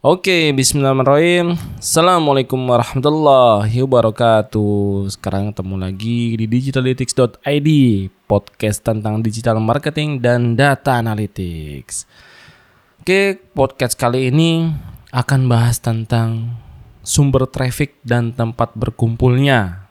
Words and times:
Oke, 0.00 0.56
bismillahirrahmanirrahim. 0.56 1.60
Assalamualaikum 1.76 2.56
warahmatullahi 2.56 3.84
wabarakatuh. 3.84 5.12
Sekarang 5.12 5.52
ketemu 5.52 5.76
lagi 5.76 6.40
di 6.40 6.48
digitalytics.id, 6.48 7.68
podcast 8.24 8.80
tentang 8.80 9.20
digital 9.20 9.60
marketing 9.60 10.16
dan 10.24 10.56
data 10.56 10.96
analytics. 10.96 12.08
Oke, 13.04 13.44
podcast 13.52 13.92
kali 13.92 14.32
ini 14.32 14.72
akan 15.12 15.52
bahas 15.52 15.76
tentang 15.84 16.56
sumber 17.04 17.44
traffic 17.44 18.00
dan 18.00 18.32
tempat 18.32 18.72
berkumpulnya 18.72 19.84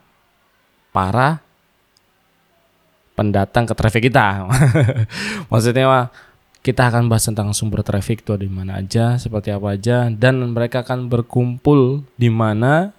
para 0.90 1.46
pendatang 3.14 3.70
ke 3.70 3.78
traffic 3.78 4.10
kita. 4.10 4.50
Maksudnya 5.54 6.10
kita 6.60 6.92
akan 6.92 7.08
bahas 7.08 7.24
tentang 7.24 7.56
sumber 7.56 7.80
traffic 7.88 8.20
itu 8.20 8.36
di 8.36 8.52
mana 8.52 8.84
aja, 8.84 9.16
seperti 9.16 9.56
apa 9.56 9.80
aja, 9.80 10.12
dan 10.12 10.44
mereka 10.52 10.84
akan 10.84 11.08
berkumpul 11.08 12.04
di 12.20 12.28
mana 12.28 12.92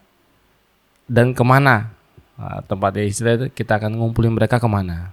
dan 1.05 1.37
ke 1.37 1.45
mana. 1.45 1.93
Nah, 2.41 2.65
tempat 2.65 2.97
istilah 2.97 3.53
kita 3.53 3.77
akan 3.77 4.01
ngumpulin 4.01 4.33
mereka 4.33 4.57
ke 4.57 4.65
mana. 4.65 5.13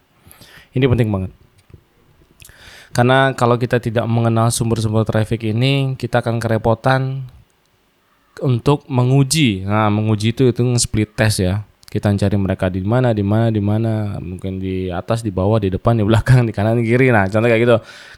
Ini 0.71 0.88
penting 0.88 1.11
banget. 1.11 1.31
Karena 2.95 3.35
kalau 3.35 3.59
kita 3.59 3.83
tidak 3.83 4.07
mengenal 4.07 4.47
sumber-sumber 4.47 5.03
traffic 5.03 5.43
ini, 5.43 5.99
kita 5.99 6.23
akan 6.23 6.39
kerepotan 6.39 7.27
untuk 8.39 8.88
menguji. 8.88 9.67
Nah, 9.67 9.91
menguji 9.91 10.31
itu 10.31 10.47
itu 10.47 10.63
split 10.79 11.11
test 11.19 11.43
ya 11.43 11.66
kita 11.87 12.11
cari 12.11 12.35
mereka 12.35 12.67
di 12.67 12.83
mana 12.83 13.15
di 13.15 13.23
mana 13.23 13.47
di 13.47 13.63
mana 13.63 14.19
mungkin 14.19 14.59
di 14.59 14.91
atas 14.91 15.23
di 15.23 15.31
bawah 15.31 15.55
di 15.63 15.71
depan 15.71 15.95
di 15.95 16.03
belakang 16.03 16.43
di 16.49 16.51
kanan 16.51 16.79
di 16.79 16.83
kiri. 16.83 17.09
Nah 17.09 17.31
contoh 17.31 17.47
kayak 17.47 17.61
gitu. 17.63 17.75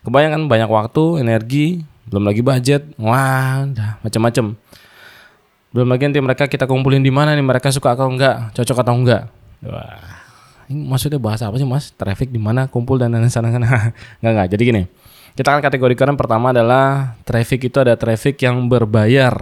Kebanyakan 0.10 0.50
banyak 0.50 0.70
waktu 0.70 1.22
energi 1.22 1.86
belum 2.10 2.26
lagi 2.26 2.42
budget. 2.42 2.82
Wah 2.98 3.70
macam-macam 4.02 4.58
belum 5.70 5.86
lagi 5.86 6.02
nanti 6.10 6.18
mereka 6.18 6.50
kita 6.50 6.66
kumpulin 6.66 7.06
di 7.06 7.14
mana 7.14 7.38
nih 7.38 7.46
mereka 7.46 7.70
suka 7.70 7.94
atau 7.94 8.10
enggak 8.10 8.50
cocok 8.58 8.78
atau 8.82 8.94
enggak. 8.98 9.30
Wah 9.62 10.18
ini 10.70 10.86
maksudnya 10.90 11.22
bahasa 11.22 11.46
apa 11.46 11.62
sih 11.62 11.66
mas? 11.70 11.94
Traffic 11.94 12.34
di 12.34 12.42
mana 12.42 12.66
kumpul 12.66 12.98
dan 12.98 13.14
lain 13.14 13.30
sana 13.30 13.54
sana. 13.54 13.94
Enggak 14.22 14.32
enggak. 14.34 14.48
Jadi 14.58 14.64
gini 14.66 14.84
kita 15.38 15.54
akan 15.54 15.62
kategorikan 15.62 16.18
pertama 16.18 16.50
adalah 16.50 17.14
traffic 17.22 17.70
itu 17.70 17.78
ada 17.78 17.94
traffic 17.94 18.42
yang 18.42 18.66
berbayar. 18.66 19.34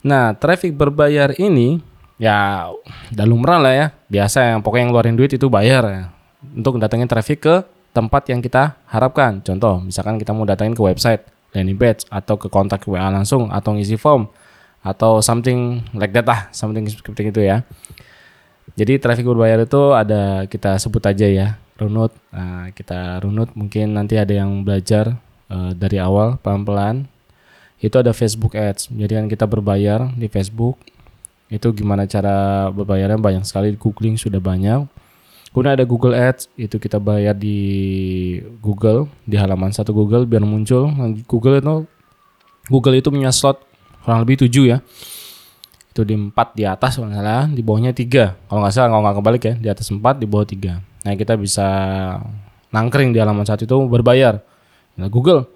Nah 0.00 0.32
traffic 0.32 0.72
berbayar 0.72 1.36
ini 1.36 1.80
ya 2.18 2.70
udah 3.14 3.26
lumrah 3.26 3.58
lah 3.60 3.72
ya. 3.74 3.86
Biasa 4.10 4.54
yang 4.54 4.60
pokoknya 4.60 4.82
yang 4.86 4.90
ngeluarin 4.94 5.16
duit 5.16 5.32
itu 5.34 5.46
bayar 5.50 5.82
ya. 5.86 6.04
Untuk 6.54 6.76
datengin 6.78 7.08
traffic 7.08 7.38
ke 7.42 7.54
tempat 7.94 8.26
yang 8.28 8.42
kita 8.42 8.76
harapkan. 8.90 9.40
Contoh 9.40 9.80
misalkan 9.80 10.18
kita 10.18 10.34
mau 10.34 10.44
datengin 10.44 10.74
ke 10.74 10.82
website 10.82 11.22
landing 11.54 11.78
page 11.78 12.02
atau 12.10 12.34
ke 12.34 12.50
kontak 12.50 12.82
WA 12.84 13.06
langsung 13.08 13.48
atau 13.48 13.78
ngisi 13.78 13.94
form 13.94 14.26
atau 14.84 15.22
something 15.24 15.80
like 15.96 16.12
that 16.12 16.26
lah 16.26 16.50
something 16.50 16.84
seperti 16.84 17.30
itu 17.30 17.40
ya. 17.46 17.62
Jadi 18.74 18.98
traffic 18.98 19.24
berbayar 19.24 19.62
itu 19.62 19.94
ada 19.94 20.50
kita 20.50 20.76
sebut 20.82 21.00
aja 21.06 21.30
ya 21.30 21.48
runut. 21.78 22.10
Nah, 22.34 22.70
kita 22.74 23.22
runut 23.22 23.54
mungkin 23.54 23.94
nanti 23.94 24.18
ada 24.18 24.34
yang 24.34 24.66
belajar 24.66 25.18
uh, 25.46 25.70
dari 25.74 26.02
awal 26.02 26.38
pelan-pelan. 26.42 27.06
Itu 27.78 28.00
ada 28.00 28.10
Facebook 28.10 28.58
Ads. 28.58 28.90
Jadi 28.90 29.12
kan 29.14 29.26
kita 29.30 29.44
berbayar 29.46 30.10
di 30.16 30.26
Facebook 30.26 30.80
itu 31.54 31.70
gimana 31.70 32.02
cara 32.10 32.66
berbayarnya 32.74 33.14
banyak 33.14 33.44
sekali. 33.46 33.78
Googling 33.78 34.18
sudah 34.18 34.42
banyak. 34.42 34.90
Kemudian 35.54 35.78
ada 35.78 35.86
Google 35.86 36.18
Ads. 36.18 36.50
Itu 36.58 36.82
kita 36.82 36.98
bayar 36.98 37.38
di 37.38 37.58
Google 38.58 39.06
di 39.22 39.38
halaman 39.38 39.70
satu 39.70 39.94
Google 39.94 40.26
biar 40.26 40.42
muncul. 40.42 40.90
Google 41.30 41.62
itu 41.62 41.74
Google 42.66 42.98
itu 42.98 43.08
punya 43.14 43.30
slot 43.30 43.62
kurang 44.02 44.26
lebih 44.26 44.42
tujuh 44.42 44.74
ya. 44.74 44.78
Itu 45.94 46.02
di 46.02 46.18
empat 46.18 46.58
di 46.58 46.66
atas 46.66 46.98
kalau 46.98 47.14
salah. 47.14 47.46
Di 47.46 47.62
bawahnya 47.62 47.94
tiga. 47.94 48.34
Kalau 48.50 48.66
nggak 48.66 48.74
salah 48.74 48.88
kalau 48.90 49.02
nggak 49.06 49.16
kebalik 49.22 49.42
ya 49.46 49.54
di 49.54 49.68
atas 49.70 49.86
empat 49.94 50.18
di 50.18 50.26
bawah 50.26 50.46
tiga. 50.50 50.82
Nah 51.06 51.14
kita 51.14 51.38
bisa 51.38 51.66
nangkring 52.74 53.14
di 53.14 53.22
halaman 53.22 53.46
satu 53.46 53.62
itu 53.62 53.76
berbayar. 53.86 54.42
Nah 54.98 55.06
Google 55.06 55.46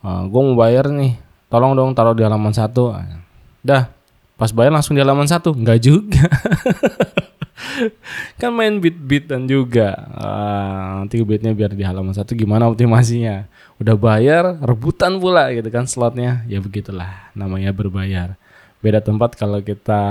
uh, 0.00 0.24
gue 0.24 0.40
mau 0.40 0.56
bayar 0.56 0.88
nih. 0.88 1.20
Tolong 1.52 1.76
dong 1.76 1.92
taruh 1.92 2.16
di 2.16 2.24
halaman 2.24 2.56
satu. 2.56 2.96
Dah 3.60 3.97
Pas 4.38 4.54
bayar 4.54 4.70
langsung 4.70 4.94
di 4.94 5.02
halaman 5.02 5.26
satu, 5.26 5.50
nggak 5.50 5.78
juga. 5.82 6.30
kan 8.40 8.54
main 8.54 8.78
beat 8.78 9.26
dan 9.26 9.50
juga. 9.50 9.98
Uh, 10.14 11.02
nanti 11.02 11.18
beatnya 11.26 11.50
biar 11.50 11.74
di 11.74 11.82
halaman 11.82 12.14
satu 12.14 12.38
gimana 12.38 12.70
optimasinya. 12.70 13.50
Udah 13.82 13.98
bayar, 13.98 14.62
rebutan 14.62 15.18
pula 15.18 15.50
gitu 15.50 15.66
kan 15.74 15.90
slotnya. 15.90 16.46
Ya 16.46 16.62
begitulah 16.62 17.34
namanya 17.34 17.74
berbayar. 17.74 18.38
Beda 18.78 19.02
tempat 19.02 19.34
kalau 19.34 19.58
kita 19.58 20.02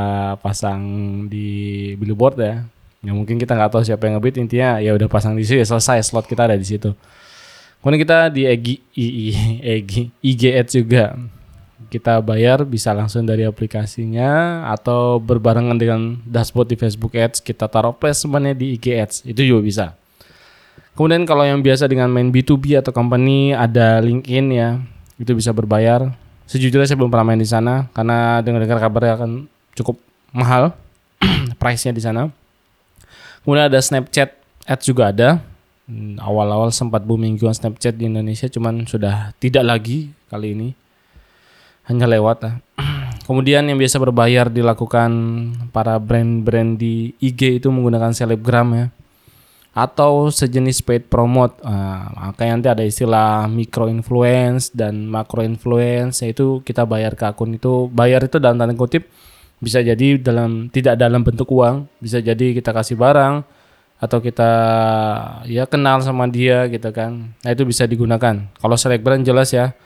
pasang 0.44 0.84
di 1.32 1.96
billboard 1.96 2.36
ya. 2.44 2.68
Ya 3.08 3.16
mungkin 3.16 3.40
kita 3.40 3.56
nggak 3.56 3.80
tahu 3.80 3.88
siapa 3.88 4.12
yang 4.12 4.20
ngebit 4.20 4.44
intinya 4.44 4.84
ya 4.84 4.92
udah 4.92 5.08
pasang 5.08 5.40
di 5.40 5.48
situ 5.48 5.64
ya 5.64 5.64
selesai 5.64 6.04
slot 6.04 6.28
kita 6.28 6.52
ada 6.52 6.60
di 6.60 6.68
situ. 6.68 6.92
Kemudian 7.80 8.04
kita 8.04 8.28
di 8.28 8.44
EG, 8.44 8.84
IG, 8.92 9.96
IG 10.20 10.44
juga 10.84 11.16
kita 11.88 12.20
bayar 12.20 12.68
bisa 12.68 12.92
langsung 12.92 13.24
dari 13.24 13.48
aplikasinya 13.48 14.64
atau 14.76 15.24
berbarengan 15.24 15.80
dengan 15.80 16.20
dashboard 16.28 16.76
di 16.76 16.76
Facebook 16.76 17.16
Ads 17.16 17.40
kita 17.40 17.72
taruh 17.72 17.96
placementnya 17.96 18.52
di 18.52 18.76
IG 18.76 18.86
Ads 18.92 19.16
itu 19.24 19.42
juga 19.44 19.62
bisa. 19.64 19.86
Kemudian 21.00 21.24
kalau 21.24 21.48
yang 21.48 21.64
biasa 21.64 21.88
dengan 21.88 22.12
main 22.12 22.28
B2B 22.28 22.76
atau 22.82 22.92
company 22.92 23.56
ada 23.56 24.04
LinkedIn 24.04 24.46
ya 24.52 24.82
itu 25.16 25.32
bisa 25.32 25.56
berbayar. 25.56 26.12
Sejujurnya 26.48 26.88
saya 26.88 27.00
belum 27.00 27.12
pernah 27.12 27.28
main 27.32 27.40
di 27.40 27.48
sana 27.48 27.88
karena 27.96 28.44
dengar-dengar 28.44 28.80
kabarnya 28.84 29.14
akan 29.24 29.32
cukup 29.78 30.00
mahal 30.36 30.76
price-nya 31.62 31.96
di 31.96 32.04
sana. 32.04 32.28
Kemudian 33.46 33.72
ada 33.72 33.80
Snapchat 33.80 34.36
Ads 34.68 34.84
juga 34.84 35.16
ada. 35.16 35.40
Hmm, 35.88 36.20
awal-awal 36.20 36.68
sempat 36.76 37.08
booming 37.08 37.40
juga 37.40 37.56
Snapchat 37.56 37.96
di 37.96 38.12
Indonesia 38.12 38.52
cuman 38.52 38.84
sudah 38.84 39.32
tidak 39.40 39.64
lagi 39.64 40.12
kali 40.28 40.52
ini 40.52 40.70
hanya 41.88 42.06
lewat 42.08 42.38
lah. 42.44 42.56
Kemudian 43.28 43.68
yang 43.68 43.80
biasa 43.80 44.00
berbayar 44.00 44.48
dilakukan 44.48 45.12
para 45.76 46.00
brand-brand 46.00 46.80
di 46.80 47.12
IG 47.20 47.60
itu 47.60 47.68
menggunakan 47.68 48.16
selebgram 48.16 48.68
ya 48.76 48.88
atau 49.78 50.34
sejenis 50.34 50.82
paid 50.82 51.06
promote. 51.06 51.62
Nah, 51.62 52.10
makanya 52.34 52.52
nanti 52.58 52.70
ada 52.74 52.84
istilah 52.88 53.46
micro 53.46 53.86
influence 53.86 54.74
dan 54.74 55.06
macro 55.06 55.46
influence 55.46 56.26
yaitu 56.26 56.66
kita 56.66 56.82
bayar 56.82 57.14
ke 57.14 57.30
akun 57.30 57.54
itu 57.54 57.86
bayar 57.94 58.26
itu 58.26 58.42
dalam 58.42 58.58
tanda 58.58 58.74
kutip 58.74 59.06
bisa 59.62 59.82
jadi 59.82 60.18
dalam 60.18 60.70
tidak 60.74 60.98
dalam 60.98 61.22
bentuk 61.22 61.50
uang, 61.54 61.86
bisa 62.02 62.18
jadi 62.18 62.58
kita 62.58 62.74
kasih 62.74 62.98
barang 62.98 63.46
atau 63.98 64.18
kita 64.22 64.52
ya 65.50 65.70
kenal 65.70 66.02
sama 66.02 66.26
dia 66.26 66.66
gitu 66.74 66.90
kan. 66.90 67.38
Nah, 67.46 67.50
itu 67.54 67.62
bisa 67.62 67.86
digunakan. 67.86 68.50
Kalau 68.58 68.78
selebgram 68.78 69.22
jelas 69.22 69.54
ya 69.54 69.78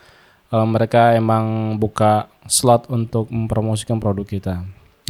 uh, 0.52 0.68
mereka 0.68 1.16
emang 1.16 1.76
buka 1.80 2.28
slot 2.46 2.92
untuk 2.92 3.32
mempromosikan 3.32 3.98
produk 3.98 4.28
kita. 4.28 4.56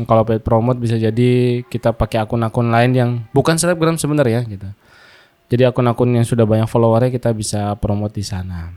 Kalau 0.01 0.23
paid 0.23 0.41
promote 0.41 0.79
bisa 0.79 0.95
jadi 0.95 1.61
kita 1.67 1.91
pakai 1.91 2.23
akun-akun 2.23 2.71
lain 2.71 2.91
yang 2.95 3.09
bukan 3.35 3.59
selebgram 3.59 3.99
sebenarnya 3.99 4.47
gitu. 4.47 4.69
Jadi 5.51 5.67
akun-akun 5.67 6.15
yang 6.15 6.23
sudah 6.23 6.47
banyak 6.47 6.69
followernya 6.69 7.11
kita 7.11 7.35
bisa 7.35 7.75
promote 7.75 8.15
di 8.15 8.23
sana. 8.23 8.71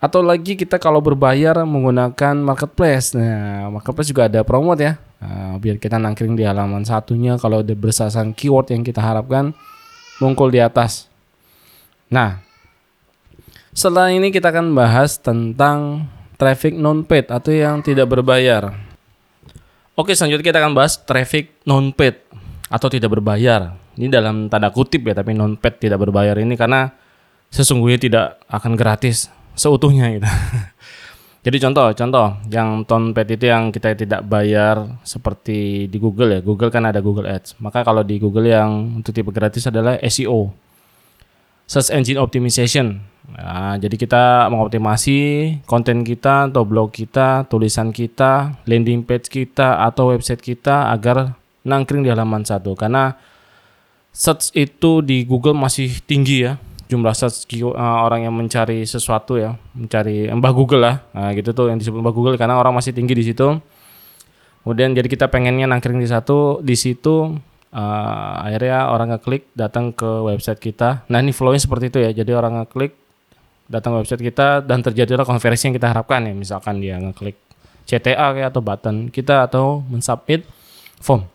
Atau 0.00 0.24
lagi 0.24 0.56
kita 0.56 0.80
kalau 0.80 1.04
berbayar 1.04 1.60
menggunakan 1.68 2.36
marketplace. 2.40 3.12
Nah, 3.12 3.68
marketplace 3.68 4.08
juga 4.08 4.28
ada 4.28 4.40
promote 4.40 4.80
ya. 4.80 4.96
Nah, 5.20 5.60
biar 5.60 5.76
kita 5.76 6.00
nangkring 6.00 6.32
di 6.32 6.48
halaman 6.48 6.84
satunya 6.84 7.36
kalau 7.36 7.60
ada 7.60 7.76
berdasarkan 7.76 8.32
keyword 8.32 8.72
yang 8.72 8.84
kita 8.84 9.04
harapkan 9.04 9.52
muncul 10.20 10.48
di 10.48 10.64
atas. 10.64 11.12
Nah, 12.08 12.45
setelah 13.76 14.08
ini 14.08 14.32
kita 14.32 14.48
akan 14.48 14.72
bahas 14.72 15.20
tentang 15.20 16.08
traffic 16.40 16.72
non-paid 16.72 17.28
atau 17.28 17.52
yang 17.52 17.84
tidak 17.84 18.08
berbayar. 18.08 18.72
Oke, 19.92 20.16
selanjutnya 20.16 20.48
kita 20.48 20.58
akan 20.64 20.72
bahas 20.72 20.96
traffic 21.04 21.52
non-paid 21.68 22.24
atau 22.72 22.88
tidak 22.88 23.12
berbayar. 23.12 23.76
Ini 24.00 24.08
dalam 24.08 24.48
tanda 24.48 24.72
kutip 24.72 25.04
ya, 25.04 25.12
tapi 25.12 25.36
non-paid 25.36 25.76
tidak 25.76 26.00
berbayar 26.00 26.40
ini 26.40 26.56
karena 26.56 26.88
sesungguhnya 27.52 28.00
tidak 28.00 28.26
akan 28.48 28.80
gratis 28.80 29.28
seutuhnya 29.52 30.08
gitu. 30.16 30.28
Jadi 31.46 31.56
contoh, 31.62 31.86
contoh 31.92 32.26
yang 32.48 32.82
non-paid 32.88 33.28
itu 33.36 33.44
yang 33.52 33.68
kita 33.70 33.92
tidak 33.92 34.24
bayar 34.24 34.88
seperti 35.04 35.84
di 35.84 36.00
Google 36.00 36.32
ya. 36.32 36.40
Google 36.40 36.72
kan 36.72 36.88
ada 36.88 37.04
Google 37.04 37.28
Ads. 37.28 37.60
Maka 37.60 37.84
kalau 37.84 38.00
di 38.00 38.16
Google 38.16 38.48
yang 38.48 38.98
untuk 39.04 39.12
tipe 39.12 39.28
gratis 39.30 39.68
adalah 39.68 40.00
SEO. 40.00 40.50
Search 41.68 41.92
Engine 41.92 42.18
Optimization 42.18 43.15
Nah, 43.26 43.74
jadi 43.74 43.98
kita 43.98 44.46
mengoptimasi 44.54 45.18
konten 45.66 46.06
kita 46.06 46.46
atau 46.46 46.62
blog 46.62 46.94
kita, 46.94 47.42
tulisan 47.50 47.90
kita, 47.90 48.54
landing 48.70 49.02
page 49.02 49.26
kita 49.26 49.82
atau 49.82 50.14
website 50.14 50.38
kita 50.38 50.94
agar 50.94 51.34
nangkring 51.66 52.06
di 52.06 52.10
halaman 52.14 52.46
satu. 52.46 52.78
Karena 52.78 53.18
search 54.14 54.54
itu 54.54 55.02
di 55.02 55.26
Google 55.26 55.58
masih 55.58 55.90
tinggi 56.06 56.46
ya, 56.46 56.54
jumlah 56.86 57.10
search 57.18 57.50
uh, 57.66 57.74
orang 58.06 58.30
yang 58.30 58.34
mencari 58.38 58.86
sesuatu 58.86 59.34
ya, 59.42 59.58
mencari 59.74 60.30
mbah 60.30 60.54
Google 60.54 60.82
lah, 60.86 60.96
nah, 61.10 61.34
gitu 61.34 61.50
tuh 61.50 61.66
yang 61.74 61.82
disebut 61.82 61.98
mbah 61.98 62.14
Google 62.14 62.38
karena 62.38 62.54
orang 62.54 62.78
masih 62.78 62.94
tinggi 62.94 63.12
di 63.18 63.26
situ. 63.26 63.58
Kemudian 64.62 64.94
jadi 64.94 65.06
kita 65.06 65.26
pengennya 65.30 65.66
nangkring 65.66 65.98
di 65.98 66.06
satu, 66.06 66.62
di 66.62 66.78
situ 66.78 67.38
uh, 67.74 68.34
akhirnya 68.42 68.90
orang 68.90 69.18
ngeklik 69.18 69.50
datang 69.54 69.90
ke 69.90 70.06
website 70.06 70.62
kita. 70.62 71.02
Nah 71.10 71.18
ini 71.18 71.34
flownya 71.34 71.58
seperti 71.58 71.90
itu 71.90 71.98
ya, 72.02 72.10
jadi 72.14 72.38
orang 72.38 72.62
ngeklik 72.62 73.05
datang 73.66 73.94
ke 73.94 74.06
website 74.06 74.22
kita 74.22 74.62
dan 74.62 74.82
terjadilah 74.82 75.26
konversi 75.26 75.70
yang 75.70 75.74
kita 75.74 75.90
harapkan 75.90 76.22
ya, 76.22 76.34
misalkan 76.34 76.78
dia 76.78 76.98
ngeklik 76.98 77.36
CTA 77.86 78.34
kayak 78.34 78.50
atau 78.50 78.62
button 78.62 78.96
kita 79.10 79.46
atau 79.46 79.82
mensubmit 79.86 80.42
form. 80.98 81.26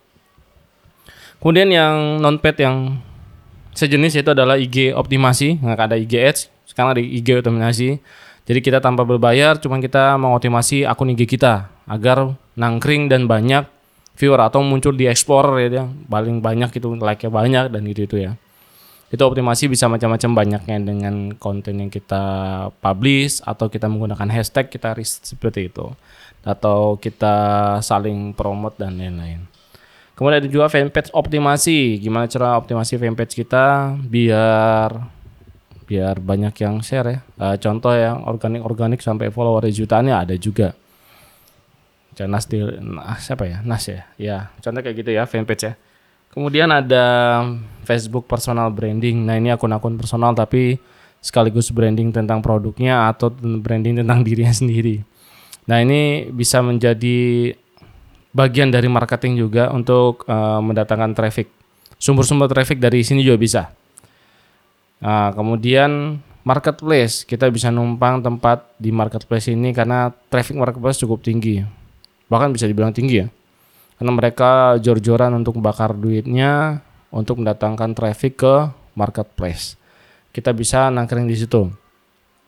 Kemudian 1.39 1.71
yang 1.71 2.21
non 2.21 2.37
paid 2.37 2.59
yang 2.59 3.01
sejenis 3.73 4.21
itu 4.21 4.29
adalah 4.29 4.59
IG 4.59 4.93
optimasi, 4.93 5.57
nggak 5.57 5.89
ada 5.89 5.97
IG 5.97 6.13
ads, 6.19 6.41
sekarang 6.67 6.95
ada 6.95 7.01
IG 7.01 7.39
optimasi. 7.39 7.97
Jadi 8.45 8.59
kita 8.59 8.83
tanpa 8.83 9.07
berbayar, 9.07 9.55
cuma 9.57 9.79
kita 9.79 10.19
mengoptimasi 10.19 10.83
akun 10.83 11.15
IG 11.15 11.25
kita 11.25 11.71
agar 11.87 12.35
nangkring 12.59 13.07
dan 13.07 13.25
banyak 13.25 13.63
viewer 14.19 14.43
atau 14.43 14.61
muncul 14.61 14.91
di 14.93 15.07
explorer 15.07 15.71
ya, 15.71 15.87
paling 15.87 16.43
banyak 16.43 16.69
itu 16.77 16.93
like-nya 16.99 17.31
banyak 17.31 17.65
dan 17.73 17.81
gitu 17.89 18.01
itu 18.05 18.17
ya. 18.27 18.31
Itu 19.11 19.27
optimasi 19.27 19.67
bisa 19.67 19.91
macam-macam 19.91 20.31
banyaknya 20.31 20.77
dengan 20.79 21.35
konten 21.35 21.83
yang 21.83 21.91
kita 21.91 22.23
publish 22.79 23.43
atau 23.43 23.67
kita 23.67 23.91
menggunakan 23.91 24.31
hashtag 24.31 24.71
kita 24.71 24.95
seperti 25.03 25.67
itu 25.67 25.91
atau 26.41 26.95
kita 26.97 27.35
saling 27.83 28.31
promote 28.33 28.79
dan 28.79 28.95
lain-lain. 28.95 29.45
Kemudian 30.15 30.39
ada 30.39 30.49
juga 30.49 30.71
fanpage 30.71 31.11
optimasi. 31.11 31.99
Gimana 31.99 32.31
cara 32.31 32.55
optimasi 32.55 32.95
fanpage 32.95 33.35
kita 33.35 33.97
biar 33.99 34.89
biar 35.91 36.15
banyak 36.23 36.55
yang 36.61 36.79
share 36.79 37.07
ya. 37.09 37.19
Uh, 37.35 37.55
contoh 37.59 37.91
yang 37.91 38.23
organik-organik 38.23 39.03
sampai 39.03 39.27
follower 39.27 39.67
jutaan 39.67 40.07
ya 40.07 40.23
ada 40.23 40.39
juga. 40.39 40.71
Nas 42.21 42.45
di 42.45 42.61
nah, 42.61 43.17
siapa 43.17 43.49
ya? 43.49 43.65
Nas 43.65 43.89
ya. 43.89 44.05
Ya, 44.21 44.37
contoh 44.61 44.85
kayak 44.85 45.03
gitu 45.03 45.09
ya 45.09 45.25
fanpage 45.25 45.63
ya. 45.67 45.73
Kemudian 46.31 46.71
ada 46.71 47.05
Facebook 47.83 48.23
personal 48.27 48.71
branding. 48.71 49.27
Nah, 49.27 49.35
ini 49.35 49.51
akun-akun 49.51 49.99
personal 49.99 50.31
tapi 50.31 50.79
sekaligus 51.21 51.69
branding 51.69 52.09
tentang 52.09 52.39
produknya 52.39 53.11
atau 53.11 53.29
branding 53.35 53.99
tentang 53.99 54.23
dirinya 54.27 54.55
sendiri. 54.55 55.03
Nah, 55.67 55.83
ini 55.83 56.31
bisa 56.31 56.63
menjadi 56.63 57.51
bagian 58.31 58.71
dari 58.71 58.87
marketing 58.87 59.37
juga 59.43 59.69
untuk 59.75 60.23
uh, 60.25 60.63
mendatangkan 60.63 61.11
traffic. 61.11 61.51
Sumber-sumber 62.01 62.49
traffic 62.49 62.81
dari 62.81 63.03
sini 63.05 63.21
juga 63.21 63.37
bisa. 63.37 63.61
Nah, 65.03 65.35
kemudian 65.35 66.17
marketplace, 66.41 67.27
kita 67.27 67.51
bisa 67.51 67.69
numpang 67.69 68.23
tempat 68.23 68.71
di 68.79 68.89
marketplace 68.89 69.51
ini 69.51 69.75
karena 69.75 70.09
traffic 70.31 70.57
marketplace 70.57 70.97
cukup 71.03 71.21
tinggi. 71.21 71.61
Bahkan 72.31 72.55
bisa 72.55 72.65
dibilang 72.65 72.95
tinggi 72.95 73.21
ya. 73.21 73.27
Karena 74.01 74.11
mereka 74.17 74.81
jor-joran 74.81 75.29
untuk 75.37 75.61
bakar 75.61 75.93
duitnya 75.93 76.81
untuk 77.13 77.37
mendatangkan 77.37 77.93
traffic 77.93 78.41
ke 78.41 78.55
marketplace. 78.97 79.77
Kita 80.33 80.57
bisa 80.57 80.89
nangkring 80.89 81.29
di 81.29 81.37
situ. 81.37 81.69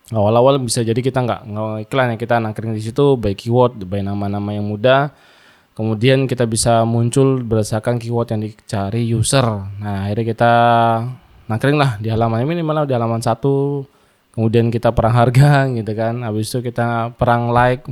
Awal-awal 0.09 0.57
bisa 0.57 0.81
jadi 0.81 0.97
kita 0.97 1.21
nggak 1.21 1.41
iklan 1.85 2.13
ya 2.13 2.17
kita 2.17 2.41
nangkring 2.41 2.73
di 2.73 2.81
situ 2.81 3.13
baik 3.21 3.45
keyword, 3.45 3.85
baik 3.85 4.01
nama-nama 4.01 4.49
yang 4.49 4.65
mudah, 4.65 5.13
Kemudian 5.73 6.29
kita 6.29 6.45
bisa 6.45 6.85
muncul 6.85 7.41
berdasarkan 7.41 7.97
keyword 7.97 8.29
yang 8.29 8.41
dicari 8.45 9.09
user. 9.09 9.41
Nah, 9.81 10.05
akhirnya 10.05 10.25
kita 10.29 10.53
nangkring 11.49 11.81
lah 11.81 11.97
di 11.97 12.13
halaman 12.13 12.45
ini 12.45 12.61
malah 12.61 12.85
di 12.85 12.93
halaman 12.93 13.25
satu. 13.25 13.81
Kemudian 14.37 14.69
kita 14.69 14.93
perang 14.93 15.17
harga 15.17 15.65
gitu 15.77 15.91
kan. 15.97 16.21
Habis 16.21 16.53
itu 16.53 16.69
kita 16.69 17.17
perang 17.17 17.49
like, 17.49 17.89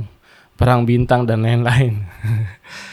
perang 0.54 0.86
bintang 0.86 1.26
dan 1.26 1.42
lain-lain. 1.42 2.06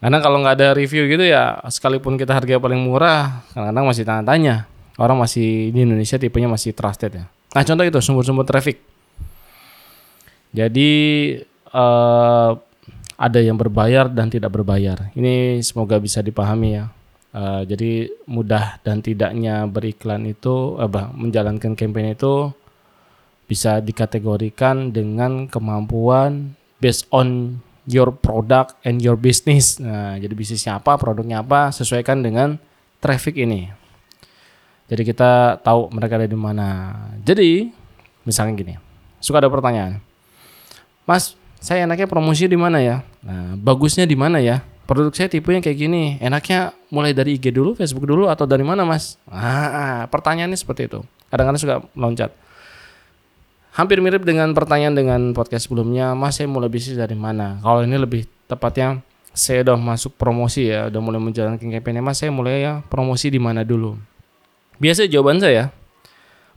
Karena 0.00 0.18
kalau 0.24 0.40
nggak 0.40 0.54
ada 0.56 0.68
review 0.72 1.04
gitu 1.12 1.28
ya, 1.28 1.60
sekalipun 1.68 2.16
kita 2.16 2.32
harga 2.32 2.56
paling 2.56 2.80
murah, 2.80 3.44
kadang-kadang 3.52 3.84
masih 3.84 4.04
tanya-tanya. 4.08 4.64
Orang 4.96 5.20
masih 5.20 5.68
di 5.72 5.80
Indonesia 5.84 6.16
tipenya 6.16 6.48
masih 6.48 6.72
trusted 6.72 7.20
ya. 7.20 7.24
Nah, 7.28 7.62
contoh 7.64 7.84
itu 7.84 8.00
sumber-sumber 8.00 8.48
traffic. 8.48 8.80
Jadi 10.56 10.90
uh, 11.76 12.50
ada 13.20 13.40
yang 13.44 13.60
berbayar 13.60 14.08
dan 14.08 14.32
tidak 14.32 14.56
berbayar. 14.56 15.12
Ini 15.12 15.60
semoga 15.60 16.00
bisa 16.00 16.24
dipahami 16.24 16.80
ya. 16.80 16.88
Uh, 17.30 17.62
jadi 17.62 18.10
mudah 18.26 18.80
dan 18.82 19.04
tidaknya 19.04 19.68
beriklan 19.68 20.24
itu, 20.26 20.80
apa 20.80 21.12
menjalankan 21.12 21.76
campaign 21.76 22.16
itu 22.16 22.50
bisa 23.46 23.84
dikategorikan 23.84 24.90
dengan 24.90 25.46
kemampuan 25.46 26.56
based 26.80 27.06
on 27.12 27.60
your 27.88 28.12
product 28.12 28.76
and 28.84 29.00
your 29.00 29.16
business. 29.16 29.80
Nah, 29.80 30.16
jadi 30.20 30.32
bisnisnya 30.32 30.80
apa, 30.80 30.96
produknya 31.00 31.40
apa, 31.40 31.72
sesuaikan 31.72 32.20
dengan 32.20 32.60
traffic 33.00 33.36
ini. 33.40 33.70
Jadi 34.90 35.02
kita 35.06 35.62
tahu 35.62 35.88
mereka 35.94 36.18
ada 36.18 36.26
di 36.26 36.34
mana. 36.34 36.92
Jadi 37.22 37.70
misalnya 38.26 38.52
gini, 38.58 38.74
suka 39.22 39.38
ada 39.38 39.48
pertanyaan, 39.48 40.02
Mas, 41.08 41.34
saya 41.60 41.84
enaknya 41.84 42.06
promosi 42.06 42.46
di 42.46 42.54
mana 42.54 42.78
ya? 42.78 43.02
Nah, 43.20 43.58
bagusnya 43.58 44.06
di 44.06 44.14
mana 44.14 44.38
ya? 44.38 44.62
Produk 44.86 45.14
saya 45.14 45.30
tipe 45.30 45.50
yang 45.54 45.62
kayak 45.62 45.78
gini, 45.78 46.18
enaknya 46.18 46.74
mulai 46.90 47.14
dari 47.14 47.38
IG 47.38 47.54
dulu, 47.54 47.78
Facebook 47.78 48.10
dulu, 48.10 48.26
atau 48.26 48.42
dari 48.42 48.66
mana 48.66 48.82
mas? 48.82 49.14
Ah, 49.30 50.10
pertanyaannya 50.10 50.58
seperti 50.58 50.90
itu. 50.90 50.98
Kadang-kadang 51.30 51.62
suka 51.62 51.76
meloncat. 51.94 52.34
Hampir 53.70 54.02
mirip 54.02 54.26
dengan 54.26 54.50
pertanyaan 54.50 54.98
dengan 54.98 55.20
podcast 55.30 55.70
sebelumnya, 55.70 56.10
mas 56.18 56.42
saya 56.42 56.50
mulai 56.50 56.66
bisnis 56.66 56.98
dari 56.98 57.14
mana? 57.14 57.62
Kalau 57.62 57.86
ini 57.86 57.94
lebih 57.94 58.26
tepatnya, 58.50 58.98
saya 59.30 59.62
udah 59.62 59.78
masuk 59.78 60.18
promosi 60.18 60.74
ya, 60.74 60.90
udah 60.90 60.98
mulai 60.98 61.22
menjalankan 61.22 61.70
campaign 61.70 62.02
mas 62.02 62.18
saya 62.18 62.34
mulai 62.34 62.66
ya 62.66 62.82
promosi 62.90 63.30
di 63.30 63.38
mana 63.38 63.62
dulu? 63.62 63.94
Biasa 64.82 65.06
jawaban 65.06 65.38
saya, 65.38 65.70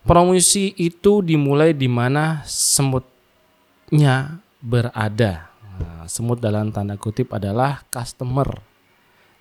promosi 0.01 0.73
itu 0.73 1.21
dimulai 1.21 1.77
di 1.77 1.85
mana 1.85 2.41
semutnya 2.49 4.41
berada. 4.57 5.53
Nah, 5.77 6.09
semut 6.09 6.41
dalam 6.41 6.73
tanda 6.73 6.97
kutip 6.97 7.29
adalah 7.29 7.85
customer. 7.93 8.57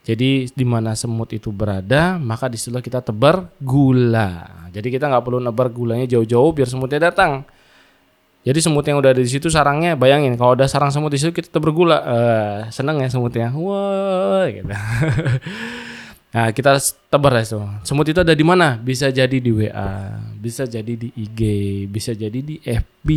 Jadi 0.05 0.53
di 0.53 0.67
mana 0.69 0.93
semut 0.93 1.33
itu 1.33 1.49
berada, 1.49 2.21
maka 2.21 2.53
di 2.53 2.61
situ 2.61 2.75
kita 2.85 3.01
tebar 3.01 3.49
gula. 3.65 4.61
Jadi 4.69 4.93
kita 4.93 5.09
nggak 5.09 5.25
perlu 5.25 5.41
nebar 5.41 5.73
gulanya 5.73 6.05
jauh-jauh 6.05 6.53
biar 6.53 6.69
semutnya 6.69 7.09
datang. 7.09 7.49
Jadi 8.43 8.59
semut 8.59 8.83
yang 8.83 8.99
udah 8.99 9.15
ada 9.15 9.23
di 9.23 9.31
situ 9.31 9.47
sarangnya, 9.47 9.95
bayangin 9.95 10.35
kalau 10.35 10.59
udah 10.59 10.67
sarang 10.67 10.91
semut 10.91 11.15
di 11.15 11.19
situ 11.23 11.31
kita 11.31 11.47
tebar 11.47 11.71
gula, 11.71 11.99
uh, 12.03 12.59
seneng 12.75 12.99
ya 12.99 13.07
semutnya, 13.07 13.55
wah 13.55 14.51
gitu. 14.51 14.67
Nah, 16.33 16.49
kita 16.49 16.81
tebar 17.13 17.37
ya 17.37 17.45
semua. 17.45 17.85
Semut 17.85 18.09
itu 18.09 18.17
ada 18.17 18.33
di 18.33 18.41
mana? 18.41 18.81
Bisa 18.81 19.13
jadi 19.13 19.37
di 19.37 19.53
WA, 19.53 20.17
bisa 20.41 20.65
jadi 20.65 20.97
di 20.97 21.13
IG, 21.13 21.41
bisa 21.93 22.17
jadi 22.17 22.41
di 22.41 22.57
FB, 22.57 23.09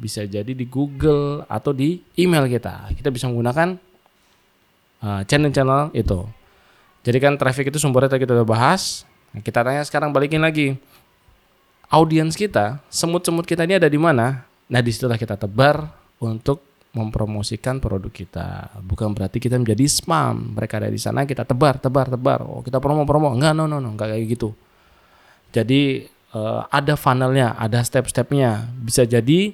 bisa 0.00 0.24
jadi 0.24 0.48
di 0.48 0.64
Google 0.64 1.44
atau 1.44 1.76
di 1.76 2.00
email 2.16 2.48
kita. 2.48 2.88
Kita 2.96 3.12
bisa 3.12 3.28
menggunakan 3.28 3.76
uh, 5.04 5.20
channel-channel 5.28 5.92
itu. 5.92 6.24
Jadi 7.04 7.18
kan 7.20 7.36
traffic 7.36 7.68
itu 7.68 7.76
sumbernya 7.76 8.16
tadi 8.16 8.24
kita 8.24 8.32
udah 8.32 8.48
bahas. 8.48 9.04
Nah, 9.36 9.44
kita 9.44 9.60
tanya 9.60 9.84
sekarang 9.84 10.08
balikin 10.08 10.40
lagi. 10.40 10.80
Audiens 11.92 12.32
kita, 12.32 12.80
semut-semut 12.88 13.44
kita 13.44 13.68
ini 13.68 13.76
ada 13.76 13.92
di 13.92 14.00
mana? 14.00 14.48
Nah, 14.70 14.80
di 14.80 14.90
situlah 14.92 15.20
kita 15.20 15.36
tebar 15.36 15.84
untuk 16.22 16.88
mempromosikan 16.94 17.82
produk 17.82 18.08
kita. 18.08 18.70
Bukan 18.80 19.12
berarti 19.12 19.42
kita 19.42 19.58
menjadi 19.58 19.84
spam. 19.90 20.54
Mereka 20.54 20.78
ada 20.78 20.88
di 20.88 21.00
sana 21.00 21.26
kita 21.26 21.42
tebar, 21.42 21.82
tebar, 21.82 22.06
tebar. 22.06 22.46
Oh, 22.46 22.62
kita 22.62 22.78
promo-promo. 22.78 23.34
Enggak, 23.34 23.52
no, 23.52 23.66
no, 23.66 23.82
no, 23.82 23.92
enggak 23.92 24.14
kayak 24.14 24.24
gitu. 24.30 24.54
Jadi 25.50 26.06
uh, 26.38 26.70
ada 26.70 26.94
funnelnya, 26.94 27.58
ada 27.58 27.82
step-stepnya. 27.82 28.70
Bisa 28.78 29.02
jadi 29.02 29.52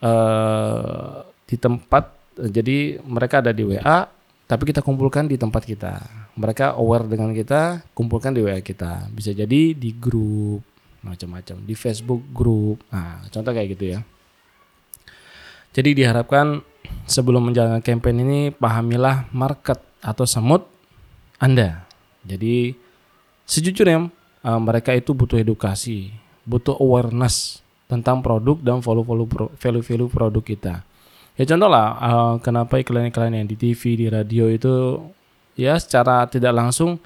uh, 0.00 1.28
di 1.44 1.56
tempat 1.60 2.08
jadi 2.34 2.98
mereka 3.04 3.44
ada 3.44 3.54
di 3.54 3.62
WA 3.62 4.10
tapi 4.44 4.68
kita 4.68 4.84
kumpulkan 4.84 5.24
di 5.24 5.40
tempat 5.40 5.64
kita. 5.64 6.04
Mereka 6.36 6.76
aware 6.76 7.08
dengan 7.08 7.32
kita, 7.32 7.80
kumpulkan 7.96 8.36
di 8.36 8.44
WA 8.44 8.60
kita. 8.60 9.08
Bisa 9.08 9.32
jadi 9.32 9.72
di 9.72 9.90
grup 9.96 10.73
macam-macam, 11.04 11.60
di 11.62 11.74
Facebook 11.76 12.24
grup. 12.32 12.80
Nah, 12.88 13.22
contoh 13.28 13.52
kayak 13.52 13.76
gitu 13.76 13.84
ya. 13.94 13.98
Jadi 15.74 15.90
diharapkan 16.02 16.62
sebelum 17.04 17.50
menjalankan 17.50 17.82
campaign 17.84 18.16
ini 18.24 18.40
pahamilah 18.54 19.28
market 19.34 19.82
atau 20.00 20.24
semut 20.24 20.64
Anda. 21.36 21.84
Jadi 22.24 22.72
sejujurnya 23.44 24.08
uh, 24.46 24.60
mereka 24.62 24.96
itu 24.96 25.12
butuh 25.12 25.36
edukasi, 25.36 26.14
butuh 26.46 26.78
awareness 26.80 27.60
tentang 27.90 28.24
produk 28.24 28.56
dan 28.62 28.80
value-value 28.80 30.08
produk 30.08 30.44
kita. 30.44 30.74
Ya 31.34 31.44
contoh 31.50 31.66
lah, 31.66 31.86
uh, 31.98 32.34
kenapa 32.38 32.78
iklan-iklan 32.78 33.34
yang 33.34 33.46
di 33.50 33.58
TV, 33.58 33.98
di 33.98 34.06
radio 34.06 34.46
itu 34.46 35.02
ya 35.58 35.74
secara 35.82 36.30
tidak 36.30 36.54
langsung 36.54 37.02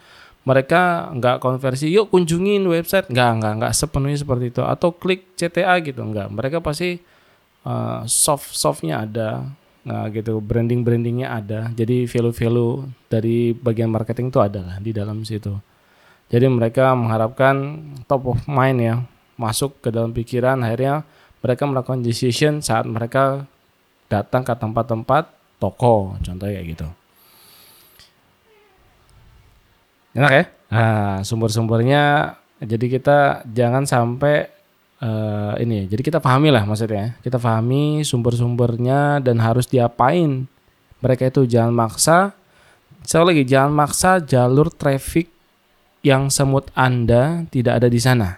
mereka 0.47 1.12
nggak 1.14 1.42
konversi 1.42 1.90
yuk 1.90 2.11
kunjungin 2.12 2.64
website. 2.66 3.11
Nggak 3.11 3.30
nggak 3.42 3.52
nggak 3.62 3.73
sepenuhnya 3.75 4.18
seperti 4.18 4.45
itu. 4.54 4.62
Atau 4.62 4.95
klik 4.95 5.35
CTA 5.35 5.78
gitu 5.83 6.00
nggak. 6.02 6.28
Mereka 6.33 6.59
pasti 6.62 6.99
uh, 7.66 8.02
soft 8.07 8.54
softnya 8.54 9.04
ada. 9.04 9.49
Nah 9.88 10.07
gitu 10.12 10.38
branding 10.38 10.85
brandingnya 10.85 11.33
ada. 11.33 11.73
Jadi 11.75 12.09
value 12.09 12.35
value 12.35 12.73
dari 13.09 13.57
bagian 13.57 13.88
marketing 13.88 14.28
itu 14.30 14.40
ada 14.40 14.78
di 14.78 14.90
dalam 14.95 15.25
situ. 15.25 15.54
Jadi 16.28 16.45
mereka 16.49 16.92
mengharapkan 16.92 17.80
top 18.04 18.37
of 18.37 18.40
mind 18.45 18.78
ya 18.85 18.95
masuk 19.40 19.80
ke 19.80 19.88
dalam 19.88 20.12
pikiran. 20.12 20.61
Akhirnya 20.61 21.04
mereka 21.40 21.64
melakukan 21.64 22.02
decision 22.02 22.61
saat 22.61 22.85
mereka 22.85 23.47
datang 24.09 24.42
ke 24.42 24.54
tempat-tempat 24.57 25.25
toko 25.61 26.16
contohnya 26.25 26.59
kayak 26.59 26.66
gitu 26.73 26.88
Enak 30.17 30.33
ya? 30.33 30.45
Nah, 30.69 31.21
sumber-sumbernya 31.25 32.37
jadi 32.59 32.87
kita 32.99 33.19
jangan 33.49 33.87
sampai 33.87 34.50
uh, 35.00 35.55
ini 35.62 35.87
jadi 35.87 36.03
kita 36.03 36.19
pahami 36.19 36.53
lah 36.53 36.65
maksudnya. 36.69 37.17
Kita 37.25 37.41
pahami 37.41 38.05
sumber-sumbernya 38.05 39.25
dan 39.25 39.41
harus 39.41 39.69
diapain 39.69 40.49
mereka 41.00 41.29
itu. 41.29 41.49
Jangan 41.49 41.73
maksa 41.73 42.37
sekali 43.09 43.33
lagi 43.33 43.45
jangan 43.49 43.73
maksa 43.73 44.21
jalur 44.21 44.69
traffic 44.69 45.33
yang 46.05 46.29
semut 46.29 46.69
anda 46.77 47.49
tidak 47.49 47.81
ada 47.85 47.88
di 47.88 48.00
sana. 48.00 48.37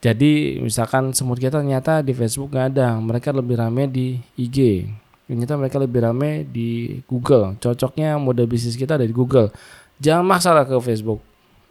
Jadi 0.00 0.56
misalkan 0.64 1.12
semut 1.12 1.36
kita 1.36 1.60
ternyata 1.60 2.00
di 2.00 2.16
Facebook 2.16 2.56
nggak 2.56 2.66
ada 2.72 2.96
mereka 2.96 3.36
lebih 3.36 3.60
rame 3.60 3.84
di 3.84 4.16
IG 4.40 4.88
ternyata 5.30 5.54
mereka 5.54 5.78
lebih 5.78 6.02
rame 6.02 6.42
di 6.42 6.98
Google. 7.06 7.54
Cocoknya 7.62 8.18
model 8.18 8.50
bisnis 8.50 8.74
kita 8.74 8.98
ada 8.98 9.06
di 9.06 9.14
Google 9.14 9.54
jangan 10.00 10.24
masalah 10.26 10.64
ke 10.66 10.74
Facebook. 10.82 11.20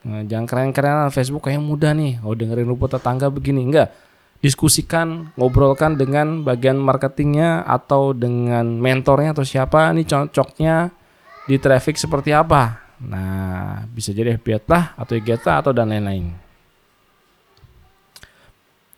Nah, 0.06 0.24
jangan 0.24 0.48
keren-keren 0.48 1.12
Facebook 1.12 1.50
kayak 1.50 1.60
mudah 1.60 1.92
nih. 1.92 2.24
Oh 2.24 2.32
dengerin 2.32 2.70
rumput 2.72 2.96
tetangga 2.96 3.28
begini. 3.28 3.68
Enggak. 3.68 3.92
Diskusikan 4.40 5.36
ngobrolkan 5.36 6.00
dengan 6.00 6.48
bagian 6.48 6.80
marketingnya 6.80 7.68
atau 7.68 8.16
dengan 8.16 8.80
mentornya 8.80 9.36
atau 9.36 9.44
siapa 9.44 9.92
nih 9.92 10.08
cocoknya 10.08 10.96
di 11.44 11.60
traffic 11.60 12.00
seperti 12.00 12.32
apa. 12.32 12.80
Nah 13.04 13.84
bisa 13.92 14.16
jadi 14.16 14.40
FB 14.40 14.64
lah 14.72 14.96
atau 14.96 15.20
IG 15.20 15.44
atau 15.44 15.76
dan 15.76 15.92
lain-lain. 15.92 16.32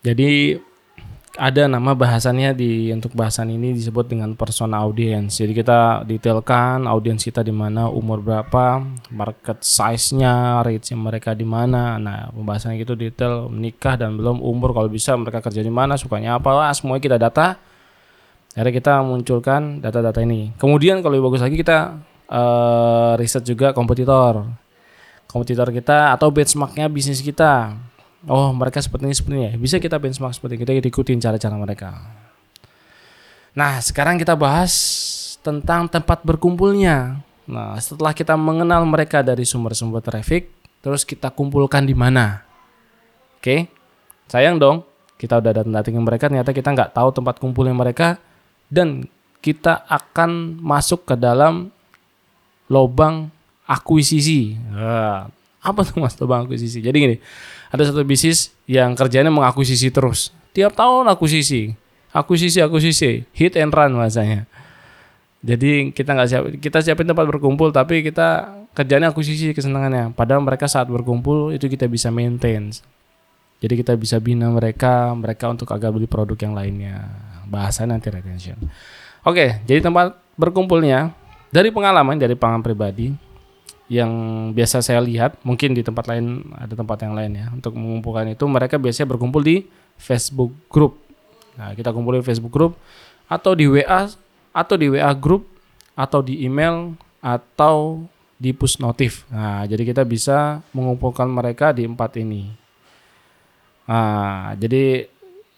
Jadi 0.05 0.57
ada 1.41 1.65
nama 1.65 1.97
bahasannya 1.97 2.53
di 2.53 2.93
untuk 2.93 3.17
bahasan 3.17 3.49
ini 3.49 3.73
disebut 3.73 4.05
dengan 4.05 4.37
persona 4.37 4.85
audience. 4.85 5.41
Jadi 5.41 5.57
kita 5.57 6.05
detailkan 6.05 6.85
audiens 6.85 7.25
kita 7.25 7.41
di 7.41 7.49
mana, 7.49 7.89
umur 7.89 8.21
berapa, 8.21 8.85
market 9.09 9.65
size-nya, 9.65 10.61
reach 10.61 10.93
mereka 10.93 11.33
di 11.33 11.41
mana. 11.41 11.97
Nah, 11.97 12.29
pembahasannya 12.29 12.77
gitu 12.85 12.93
detail 12.93 13.49
menikah 13.49 13.97
dan 13.97 14.21
belum 14.21 14.37
umur 14.37 14.69
kalau 14.77 14.85
bisa 14.85 15.17
mereka 15.17 15.41
kerja 15.41 15.65
di 15.65 15.73
mana, 15.73 15.97
sukanya 15.97 16.37
apa, 16.37 16.53
wah 16.53 16.69
semuanya 16.77 17.01
kita 17.01 17.17
data. 17.17 17.57
Akhirnya 18.53 18.73
kita 18.77 18.93
munculkan 19.01 19.81
data-data 19.81 20.21
ini. 20.21 20.53
Kemudian 20.61 21.01
kalau 21.01 21.17
lebih 21.17 21.33
bagus 21.33 21.41
lagi 21.41 21.57
kita 21.57 22.05
uh, 22.29 23.17
riset 23.17 23.41
juga 23.41 23.73
kompetitor. 23.73 24.45
Kompetitor 25.25 25.73
kita 25.73 26.13
atau 26.13 26.29
benchmarknya 26.29 26.85
bisnis 26.85 27.23
kita 27.25 27.73
oh 28.27 28.53
mereka 28.53 28.81
seperti 28.83 29.09
ini 29.09 29.15
seperti 29.15 29.35
ini 29.37 29.45
ya. 29.49 29.53
Bisa 29.57 29.75
kita 29.81 29.97
benchmark 29.97 30.33
seperti 30.35 30.61
kita 30.61 30.71
ikutin 30.77 31.17
cara-cara 31.21 31.55
mereka. 31.57 31.89
Nah 33.57 33.79
sekarang 33.81 34.19
kita 34.21 34.37
bahas 34.37 34.73
tentang 35.41 35.89
tempat 35.89 36.21
berkumpulnya. 36.21 37.21
Nah 37.49 37.75
setelah 37.81 38.13
kita 38.13 38.37
mengenal 38.37 38.85
mereka 38.85 39.25
dari 39.25 39.43
sumber-sumber 39.47 40.03
traffic 40.03 40.51
terus 40.81 41.05
kita 41.05 41.33
kumpulkan 41.33 41.85
di 41.85 41.93
mana? 41.97 42.45
Oke? 43.41 43.69
Sayang 44.29 44.61
dong 44.61 44.85
kita 45.21 45.37
udah 45.37 45.53
datang 45.53 45.73
datangin 45.73 46.01
mereka 46.01 46.25
ternyata 46.29 46.49
kita 46.49 46.73
nggak 46.73 46.91
tahu 46.97 47.09
tempat 47.13 47.37
kumpulnya 47.37 47.77
mereka 47.77 48.17
dan 48.71 49.05
kita 49.41 49.85
akan 49.89 50.61
masuk 50.61 51.05
ke 51.05 51.15
dalam 51.17 51.69
lubang 52.71 53.29
akuisisi. 53.67 54.55
Nah, 54.71 55.27
apa 55.61 55.85
tuh 55.85 56.01
mas 56.01 56.17
lubang 56.17 56.49
akuisisi 56.49 56.81
jadi 56.81 56.97
gini 56.97 57.17
ada 57.71 57.87
satu 57.87 58.03
bisnis 58.03 58.51
yang 58.67 58.93
kerjanya 58.99 59.31
mengakuisisi 59.31 59.95
terus. 59.95 60.35
Tiap 60.51 60.75
tahun 60.75 61.07
akuisisi, 61.07 61.71
akuisisi, 62.11 62.59
akuisisi, 62.59 63.23
hit 63.31 63.55
and 63.55 63.71
run 63.71 63.95
masanya. 63.95 64.43
Jadi 65.41 65.95
kita 65.95 66.11
nggak 66.11 66.27
siap, 66.27 66.43
kita 66.59 66.77
siapin 66.83 67.07
tempat 67.07 67.23
berkumpul, 67.25 67.71
tapi 67.71 68.03
kita 68.03 68.59
kerjanya 68.75 69.15
akuisisi 69.15 69.55
kesenangannya. 69.55 70.11
Padahal 70.11 70.43
mereka 70.43 70.67
saat 70.67 70.91
berkumpul 70.91 71.55
itu 71.55 71.71
kita 71.71 71.87
bisa 71.87 72.11
maintain. 72.11 72.75
Jadi 73.63 73.73
kita 73.79 73.95
bisa 73.95 74.19
bina 74.19 74.51
mereka, 74.51 75.15
mereka 75.15 75.47
untuk 75.47 75.71
agak 75.71 75.95
beli 75.95 76.05
produk 76.11 76.35
yang 76.43 76.53
lainnya. 76.53 77.07
Bahasa 77.47 77.87
nanti 77.87 78.11
retention. 78.11 78.59
Oke, 79.23 79.63
jadi 79.63 79.79
tempat 79.79 80.19
berkumpulnya 80.35 81.15
dari 81.55 81.71
pengalaman 81.71 82.19
dari 82.19 82.35
pengalaman 82.35 82.65
pribadi 82.67 83.30
yang 83.91 84.11
biasa 84.55 84.79
saya 84.79 85.03
lihat, 85.03 85.35
mungkin 85.43 85.75
di 85.75 85.83
tempat 85.83 86.07
lain 86.07 86.47
ada 86.55 86.71
tempat 86.79 87.03
yang 87.03 87.11
lain 87.11 87.31
ya. 87.35 87.45
Untuk 87.51 87.75
mengumpulkan 87.75 88.31
itu 88.31 88.47
mereka 88.47 88.79
biasanya 88.79 89.11
berkumpul 89.11 89.43
di 89.43 89.67
Facebook 89.99 90.55
group. 90.71 90.95
Nah, 91.59 91.75
kita 91.75 91.91
kumpul 91.91 92.15
di 92.15 92.23
Facebook 92.23 92.55
group 92.55 92.79
atau 93.27 93.51
di 93.51 93.67
WA 93.67 94.07
atau 94.55 94.75
di 94.79 94.87
WA 94.87 95.11
group 95.11 95.43
atau 95.91 96.23
di 96.23 96.39
email 96.47 96.95
atau 97.19 98.07
di 98.39 98.55
push 98.55 98.79
notif. 98.79 99.27
Nah, 99.27 99.67
jadi 99.67 99.83
kita 99.83 100.07
bisa 100.07 100.63
mengumpulkan 100.71 101.27
mereka 101.27 101.75
di 101.75 101.83
empat 101.83 102.15
ini. 102.15 102.47
Nah, 103.91 104.55
jadi 104.55 105.03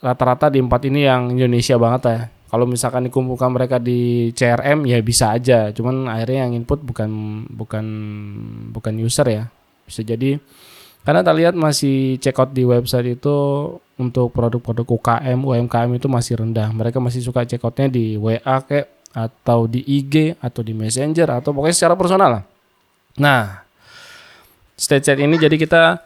rata-rata 0.02 0.50
di 0.50 0.58
empat 0.58 0.90
ini 0.90 1.06
yang 1.06 1.30
Indonesia 1.30 1.78
banget 1.78 2.02
ya 2.10 2.33
kalau 2.54 2.70
misalkan 2.70 3.10
dikumpulkan 3.10 3.50
mereka 3.50 3.82
di 3.82 4.30
CRM 4.30 4.86
ya 4.86 5.02
bisa 5.02 5.34
aja. 5.34 5.74
Cuman 5.74 6.06
akhirnya 6.06 6.46
yang 6.46 6.62
input 6.62 6.86
bukan 6.86 7.10
bukan 7.50 7.86
bukan 8.70 8.94
user 9.02 9.26
ya. 9.26 9.50
Bisa 9.90 10.06
jadi 10.06 10.38
karena 11.02 11.26
kita 11.26 11.34
lihat 11.34 11.54
masih 11.58 12.22
check 12.22 12.38
out 12.38 12.54
di 12.54 12.62
website 12.62 13.18
itu 13.18 13.34
untuk 13.98 14.30
produk-produk 14.30 14.86
UKM 14.86 15.42
UMKM 15.42 15.98
itu 15.98 16.06
masih 16.06 16.46
rendah. 16.46 16.70
Mereka 16.70 17.02
masih 17.02 17.26
suka 17.26 17.42
check 17.42 17.66
outnya 17.66 17.90
di 17.90 18.22
WA 18.22 18.62
kayak 18.62 19.02
atau 19.18 19.66
di 19.66 19.82
IG 19.82 20.38
atau 20.38 20.62
di 20.62 20.78
Messenger 20.78 21.42
atau 21.42 21.58
pokoknya 21.58 21.74
secara 21.74 21.98
personal 21.98 22.30
lah. 22.38 22.44
Nah 23.18 23.66
stage 24.78 25.10
set 25.10 25.18
ini 25.18 25.42
jadi 25.42 25.58
kita 25.58 26.06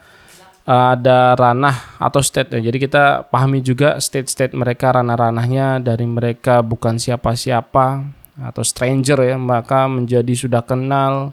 ada 0.67 1.31
ranah 1.39 1.95
atau 1.95 2.19
state 2.19 2.59
ya. 2.59 2.67
Jadi 2.67 2.91
kita 2.91 3.24
pahami 3.31 3.63
juga 3.63 3.95
state-state 4.03 4.51
mereka 4.51 4.91
ranah-ranahnya 4.91 5.79
dari 5.79 6.03
mereka 6.03 6.59
bukan 6.59 7.00
siapa-siapa 7.00 8.03
atau 8.36 8.63
stranger 8.67 9.24
ya, 9.24 9.39
maka 9.39 9.88
menjadi 9.88 10.33
sudah 10.36 10.59
kenal 10.67 11.31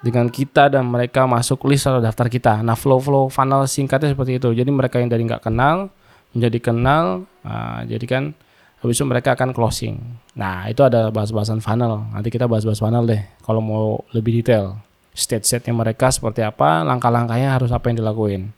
dengan 0.00 0.32
kita 0.32 0.72
dan 0.72 0.88
mereka 0.88 1.28
masuk 1.28 1.68
list 1.68 1.84
atau 1.84 2.00
daftar 2.00 2.32
kita. 2.32 2.64
Nah, 2.64 2.72
flow-flow 2.72 3.28
funnel 3.28 3.68
singkatnya 3.68 4.16
seperti 4.16 4.40
itu. 4.40 4.48
Jadi 4.56 4.72
mereka 4.72 5.04
yang 5.04 5.12
dari 5.12 5.28
nggak 5.28 5.44
kenal 5.44 5.92
menjadi 6.32 6.72
kenal, 6.72 7.28
nah, 7.44 7.84
jadi 7.84 8.04
kan 8.08 8.32
habis 8.80 8.96
itu 8.96 9.04
mereka 9.04 9.36
akan 9.36 9.52
closing. 9.52 10.00
Nah, 10.32 10.64
itu 10.68 10.80
ada 10.80 11.12
bahas-bahasan 11.12 11.60
funnel. 11.60 12.08
Nanti 12.08 12.32
kita 12.32 12.48
bahas-bahas 12.48 12.80
funnel 12.80 13.04
deh 13.04 13.20
kalau 13.44 13.60
mau 13.60 14.00
lebih 14.16 14.40
detail 14.40 14.80
state-state 15.16 15.72
mereka 15.72 16.12
seperti 16.12 16.44
apa, 16.44 16.84
langkah-langkahnya 16.84 17.56
harus 17.56 17.72
apa 17.72 17.88
yang 17.88 18.04
dilakuin. 18.04 18.52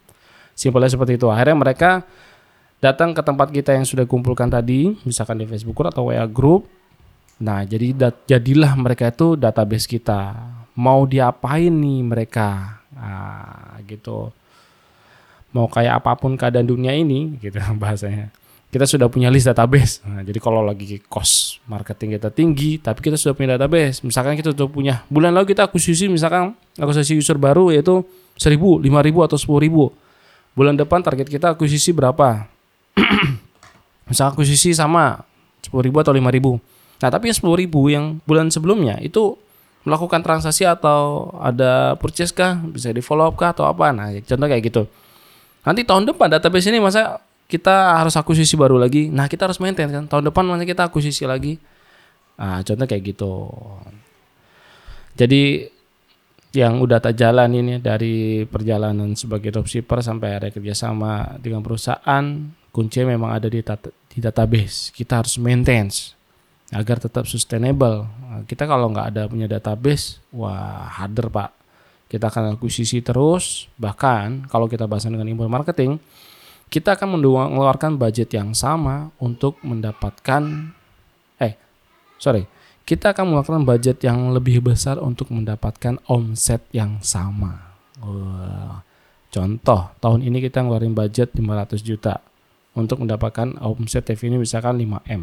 Simpelnya 0.51 0.91
seperti 0.91 1.15
itu. 1.15 1.31
Akhirnya 1.31 1.55
mereka 1.55 2.03
datang 2.83 3.15
ke 3.15 3.23
tempat 3.23 3.47
kita 3.47 3.71
yang 3.71 3.87
sudah 3.87 4.03
kumpulkan 4.03 4.51
tadi, 4.51 4.91
misalkan 5.07 5.39
di 5.39 5.47
Facebook 5.47 5.79
group 5.79 5.95
atau 5.95 6.11
WA 6.11 6.27
group. 6.27 6.67
Nah, 7.39 7.63
jadi 7.63 8.11
jadilah 8.27 8.75
mereka 8.75 9.07
itu 9.07 9.39
database 9.39 9.87
kita. 9.87 10.35
Mau 10.75 11.07
diapain 11.07 11.71
nih 11.71 12.03
mereka? 12.03 12.83
Nah, 12.91 13.79
gitu. 13.87 14.35
Mau 15.55 15.71
kayak 15.71 16.03
apa 16.03 16.19
pun 16.19 16.35
keadaan 16.35 16.67
dunia 16.67 16.91
ini, 16.91 17.39
gitu 17.39 17.57
bahasanya 17.81 18.35
kita 18.69 18.85
sudah 18.85 19.09
punya 19.09 19.33
list 19.33 19.49
database. 19.49 20.05
Nah, 20.05 20.21
jadi 20.21 20.37
kalau 20.37 20.61
lagi 20.61 21.01
cost 21.09 21.57
marketing 21.65 22.21
kita 22.21 22.29
tinggi, 22.29 22.77
tapi 22.77 23.01
kita 23.01 23.17
sudah 23.17 23.33
punya 23.33 23.57
database. 23.57 24.05
Misalkan 24.05 24.37
kita 24.37 24.53
sudah 24.53 24.69
punya 24.69 25.01
bulan 25.09 25.33
lalu 25.33 25.57
kita 25.57 25.65
akuisisi 25.65 26.05
misalkan 26.05 26.53
akuisisi 26.77 27.17
user 27.17 27.41
baru 27.41 27.73
yaitu 27.73 28.05
1000, 28.37 28.85
5000 28.85 29.25
atau 29.25 29.37
10000. 29.41 30.53
Bulan 30.53 30.75
depan 30.77 31.01
target 31.01 31.25
kita 31.25 31.57
akuisisi 31.57 31.89
berapa? 31.89 32.45
Misalkan 34.09 34.33
akuisisi 34.33 34.73
sama 34.73 35.21
10.000 35.65 35.93
atau 36.01 36.13
5.000. 36.13 36.57
Nah, 36.99 37.09
tapi 37.13 37.29
yang 37.31 37.37
10.000 37.37 37.93
yang 37.93 38.05
bulan 38.25 38.49
sebelumnya 38.49 38.97
itu 38.99 39.37
melakukan 39.87 40.19
transaksi 40.19 40.67
atau 40.67 41.31
ada 41.39 41.95
purchase 41.95 42.35
kah, 42.35 42.59
bisa 42.59 42.91
di 42.91 42.99
follow 42.99 43.29
up 43.29 43.39
kah 43.39 43.55
atau 43.55 43.69
apa. 43.69 43.93
Nah, 43.95 44.11
contoh 44.25 44.47
kayak 44.49 44.63
gitu. 44.67 44.83
Nanti 45.63 45.85
tahun 45.85 46.09
depan 46.09 46.27
database 46.27 46.67
ini 46.73 46.81
masa 46.81 47.21
kita 47.49 47.97
harus 47.97 48.13
akuisisi 48.13 48.53
baru 48.53 48.77
lagi. 48.77 49.09
Nah, 49.09 49.25
kita 49.25 49.49
harus 49.49 49.57
maintain 49.57 49.89
kan. 49.89 50.05
Tahun 50.05 50.21
depan 50.21 50.45
mana 50.45 50.61
kita 50.61 50.85
akuisisi 50.85 51.25
lagi. 51.25 51.57
Nah, 52.37 52.61
contoh 52.61 52.85
kayak 52.85 53.03
gitu. 53.09 53.49
Jadi 55.17 55.65
yang 56.53 56.81
udah 56.81 56.97
tak 56.97 57.13
jalan 57.13 57.49
ini 57.53 57.77
dari 57.77 58.45
perjalanan 58.45 59.13
sebagai 59.13 59.53
dropshipper 59.53 60.01
sampai 60.01 60.29
ada 60.33 60.47
kerjasama 60.49 61.37
dengan 61.37 61.61
perusahaan 61.61 62.25
kunci 62.73 63.05
memang 63.05 63.37
ada 63.37 63.45
di, 63.45 63.61
data, 63.61 63.89
di 64.09 64.17
database 64.17 64.89
kita 64.89 65.21
harus 65.21 65.37
maintain 65.37 65.93
agar 66.73 66.97
tetap 66.97 67.29
sustainable 67.29 68.09
nah, 68.25 68.41
kita 68.49 68.65
kalau 68.65 68.89
nggak 68.89 69.13
ada 69.13 69.29
punya 69.29 69.45
database 69.45 70.17
wah 70.33 70.89
harder 70.89 71.29
pak 71.29 71.53
kita 72.09 72.33
akan 72.33 72.57
akuisisi 72.57 73.05
terus 73.05 73.69
bahkan 73.77 74.41
kalau 74.49 74.65
kita 74.65 74.89
bahas 74.89 75.05
dengan 75.05 75.29
inbound 75.29 75.53
marketing 75.53 76.01
kita 76.69 76.95
akan 76.95 77.17
mengeluarkan 77.17 77.97
budget 77.97 78.29
yang 78.33 78.53
sama 78.53 79.09
untuk 79.17 79.57
mendapatkan 79.65 80.73
eh 81.41 81.57
sorry 82.21 82.45
kita 82.89 83.13
akan 83.13 83.29
mengeluarkan 83.29 83.65
budget 83.69 84.01
yang 84.01 84.33
lebih 84.33 84.65
besar 84.65 84.97
untuk 84.97 85.29
mendapatkan 85.29 86.01
omset 86.09 86.65
yang 86.73 86.97
sama. 87.05 87.77
Wah. 88.01 88.81
Contoh, 89.29 89.93
tahun 90.01 90.25
ini 90.25 90.41
kita 90.41 90.65
ngeluarin 90.65 90.97
budget 90.97 91.37
500 91.37 91.85
juta 91.85 92.17
untuk 92.73 93.05
mendapatkan 93.05 93.61
omset 93.61 94.09
revenue 94.09 94.41
misalkan 94.41 94.81
5M. 94.81 95.21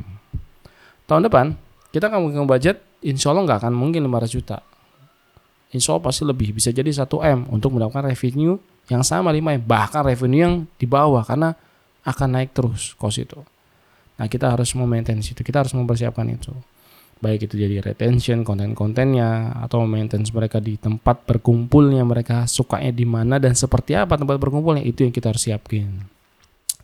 Tahun 1.10 1.22
depan, 1.26 1.58
kita 1.90 2.06
akan 2.06 2.30
mengeluarkan 2.30 2.46
budget, 2.46 2.86
insya 3.02 3.34
Allah 3.34 3.50
nggak 3.50 3.66
akan 3.66 3.74
mungkin 3.74 4.06
500 4.06 4.30
juta. 4.30 4.62
Insya 5.74 5.98
Allah 5.98 6.06
pasti 6.06 6.22
lebih, 6.22 6.54
bisa 6.54 6.70
jadi 6.70 6.86
1M 6.86 7.50
untuk 7.50 7.74
mendapatkan 7.74 8.06
revenue 8.06 8.62
yang 8.86 9.02
sama 9.02 9.34
5M. 9.34 9.62
Bahkan 9.66 10.02
revenue 10.06 10.42
yang 10.42 10.54
di 10.78 10.86
bawah, 10.86 11.22
karena 11.26 11.54
akan 12.06 12.28
naik 12.38 12.54
terus 12.54 12.94
cost 12.94 13.18
itu. 13.18 13.42
Nah 14.16 14.26
kita 14.30 14.48
harus 14.48 14.70
memaintain 14.78 15.18
itu, 15.18 15.42
kita 15.42 15.66
harus 15.66 15.74
mempersiapkan 15.74 16.24
itu. 16.30 16.54
Baik 17.16 17.48
itu 17.48 17.56
jadi 17.56 17.80
retention 17.80 18.44
konten-kontennya 18.44 19.56
atau 19.64 19.88
maintenance 19.88 20.30
mereka 20.36 20.60
di 20.60 20.76
tempat 20.76 21.24
berkumpulnya 21.24 22.04
mereka 22.04 22.44
sukanya 22.44 22.92
di 22.92 23.08
mana 23.08 23.40
dan 23.40 23.56
seperti 23.56 23.96
apa 23.96 24.20
tempat 24.20 24.36
berkumpulnya 24.36 24.84
itu 24.84 25.00
yang 25.00 25.12
kita 25.12 25.32
harus 25.32 25.48
siapin. 25.48 26.04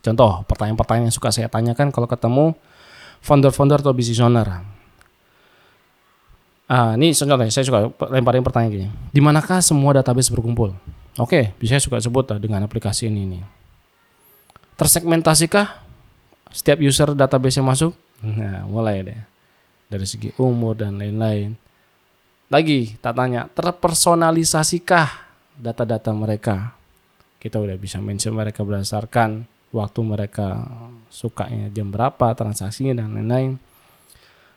Contoh 0.00 0.40
pertanyaan-pertanyaan 0.49 1.12
yang 1.12 1.14
suka 1.14 1.28
saya 1.30 1.52
tanyakan 1.52 1.92
kalau 1.92 2.09
ketemu 2.09 2.56
founder-founder 3.21 3.85
atau 3.85 3.92
business 3.92 4.25
owner. 4.25 4.64
Ah 6.66 6.97
ini 6.97 7.12
contohnya 7.12 7.52
saya 7.52 7.68
suka 7.68 7.92
lemparin 8.09 8.40
pertanyaan 8.40 8.73
gini. 8.73 8.88
Di 9.12 9.21
manakah 9.21 9.61
semua 9.61 10.00
database 10.00 10.32
berkumpul 10.32 10.73
oke 11.19 11.52
bisa 11.61 11.76
saya 11.76 11.83
suka 11.83 12.00
sebut 12.00 12.25
lah 12.31 12.38
dengan 12.38 12.64
aplikasi 12.64 13.11
ini 13.11 13.26
nih 13.26 13.42
tersegmentasikah 14.78 15.83
setiap 16.52 16.78
user 16.81 17.12
database 17.16 17.61
yang 17.61 17.69
masuk 17.69 17.92
nah 18.23 18.64
mulai 18.69 19.02
deh 19.02 19.33
dari 19.92 20.09
segi 20.09 20.33
umur 20.40 20.81
dan 20.81 20.97
lain-lain. 20.97 21.52
Lagi, 22.49 22.97
tak 23.04 23.21
tanya, 23.21 23.45
terpersonalisasikah 23.52 25.28
data-data 25.61 26.16
mereka? 26.16 26.73
Kita 27.37 27.61
udah 27.61 27.76
bisa 27.76 28.00
mention 28.00 28.33
mereka 28.33 28.64
berdasarkan 28.64 29.45
waktu 29.69 30.00
mereka 30.00 30.64
sukanya 31.12 31.69
jam 31.69 31.92
berapa, 31.92 32.33
transaksinya 32.33 33.04
dan 33.04 33.12
lain-lain. 33.12 33.61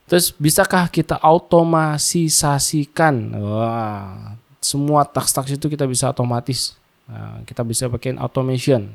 Terus 0.08 0.32
bisakah 0.38 0.86
kita 0.88 1.20
otomatisasikan? 1.20 3.36
Wah, 3.36 4.40
semua 4.66 5.06
tax-tax 5.06 5.54
itu 5.54 5.70
kita 5.70 5.86
bisa 5.86 6.10
otomatis. 6.10 6.74
Nah, 7.06 7.46
kita 7.46 7.62
bisa 7.62 7.86
pakai 7.86 8.18
automation. 8.18 8.90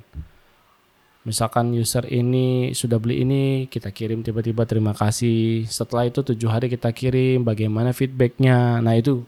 Misalkan 1.21 1.77
user 1.77 2.09
ini 2.09 2.73
sudah 2.73 2.97
beli 2.97 3.23
ini 3.23 3.45
kita 3.69 3.93
kirim 3.93 4.25
tiba-tiba 4.25 4.65
terima 4.65 4.97
kasih. 4.97 5.69
Setelah 5.69 6.09
itu 6.09 6.25
tujuh 6.25 6.49
hari 6.49 6.73
kita 6.73 6.91
kirim 6.97 7.45
bagaimana 7.45 7.93
feedbacknya. 7.93 8.81
Nah 8.81 8.97
itu. 8.97 9.21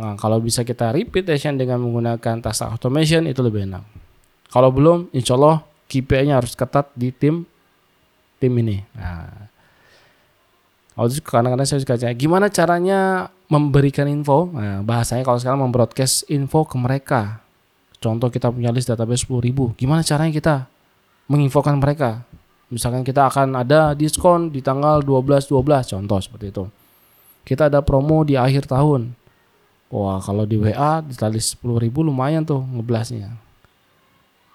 Nah 0.00 0.16
kalau 0.16 0.40
bisa 0.40 0.64
kita 0.64 0.88
repeat 0.96 1.28
dengan 1.28 1.84
menggunakan 1.84 2.40
task 2.40 2.64
automation 2.64 3.28
itu 3.28 3.44
lebih 3.44 3.68
enak. 3.68 3.84
Kalau 4.48 4.72
belum 4.72 5.12
insya 5.12 5.36
Allah 5.36 5.60
KPI-nya 5.84 6.40
harus 6.40 6.56
ketat 6.56 6.88
di 6.96 7.12
tim 7.12 7.44
tim 8.40 8.52
ini. 8.56 8.80
Nah 8.96 9.52
kalau 10.96 11.12
kadang-kadang 11.12 11.68
saya 11.68 11.84
suka 11.84 12.00
gimana 12.16 12.48
caranya 12.48 13.28
memberikan 13.48 14.04
info 14.08 14.52
nah, 14.52 14.84
bahasanya 14.84 15.24
kalau 15.24 15.40
sekarang 15.40 15.60
membroadcast 15.64 16.28
info 16.28 16.68
ke 16.68 16.76
mereka 16.76 17.48
Contoh 17.98 18.30
kita 18.30 18.54
punya 18.54 18.70
list 18.70 18.86
database 18.86 19.26
10 19.26 19.42
ribu. 19.42 19.74
Gimana 19.74 20.06
caranya 20.06 20.30
kita 20.30 20.56
menginfokan 21.26 21.82
mereka? 21.82 22.22
Misalkan 22.70 23.02
kita 23.02 23.26
akan 23.26 23.58
ada 23.58 23.90
diskon 23.96 24.54
di 24.54 24.62
tanggal 24.62 25.02
12-12 25.02 25.92
contoh 25.98 26.18
seperti 26.22 26.46
itu. 26.54 26.64
Kita 27.42 27.66
ada 27.66 27.82
promo 27.82 28.22
di 28.22 28.38
akhir 28.38 28.70
tahun. 28.70 29.18
Wah 29.88 30.20
kalau 30.20 30.44
di 30.44 30.60
WA 30.60 31.00
di 31.02 31.16
list 31.34 31.58
10 31.58 31.80
ribu 31.80 32.06
lumayan 32.06 32.46
tuh 32.46 32.60
ngeblasnya. 32.60 33.34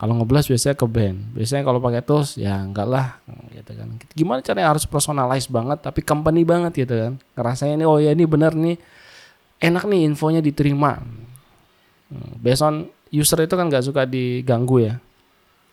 Kalau 0.04 0.20
ngeblas 0.20 0.52
biasanya 0.52 0.76
ke 0.76 0.84
band. 0.84 1.32
Biasanya 1.32 1.64
kalau 1.64 1.80
pakai 1.80 2.04
tools 2.04 2.36
ya 2.36 2.60
enggak 2.60 2.92
lah 2.92 3.24
gitu 3.56 3.72
kan. 3.72 3.88
Gimana 4.12 4.44
caranya 4.44 4.76
harus 4.76 4.84
personalize 4.84 5.48
banget 5.48 5.80
tapi 5.80 6.04
company 6.04 6.44
banget 6.44 6.84
gitu 6.84 6.92
kan. 6.92 7.14
Ngerasanya 7.40 7.80
ini 7.80 7.86
oh 7.88 8.04
ya 8.04 8.12
ini 8.12 8.28
benar 8.28 8.52
nih 8.52 8.76
enak 9.64 9.88
nih 9.88 10.04
infonya 10.12 10.44
diterima. 10.44 11.00
Hmm, 12.12 12.36
based 12.36 12.68
on 12.68 12.92
user 13.16 13.48
itu 13.48 13.56
kan 13.56 13.72
nggak 13.72 13.88
suka 13.88 14.04
diganggu 14.04 14.92
ya. 14.92 15.00